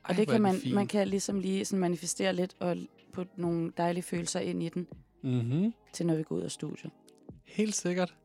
[0.10, 2.78] Og det kan man, man kan ligesom lige sådan manifestere lidt og
[3.14, 4.88] putte nogle dejlige følelser ind i den,
[5.22, 5.74] Mm-hmm.
[5.94, 6.92] til når vi går ud af studiet.
[7.46, 8.16] Helt sikkert.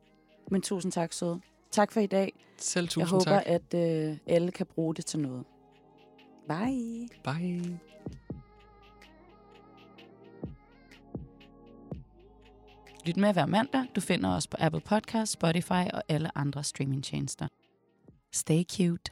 [0.51, 1.41] Men tusind tak, søde.
[1.71, 2.33] Tak for i dag.
[2.57, 3.43] Selv tusind jeg håber, tak.
[3.73, 3.73] at
[4.09, 5.43] øh, alle kan bruge det til noget.
[6.47, 7.07] Bye.
[7.23, 7.79] Bye.
[13.05, 13.81] Lyt med hver mandag.
[13.95, 17.47] Du finder os på Apple Podcasts, Spotify og alle andre streamingtjenester.
[18.33, 19.11] Stay cute.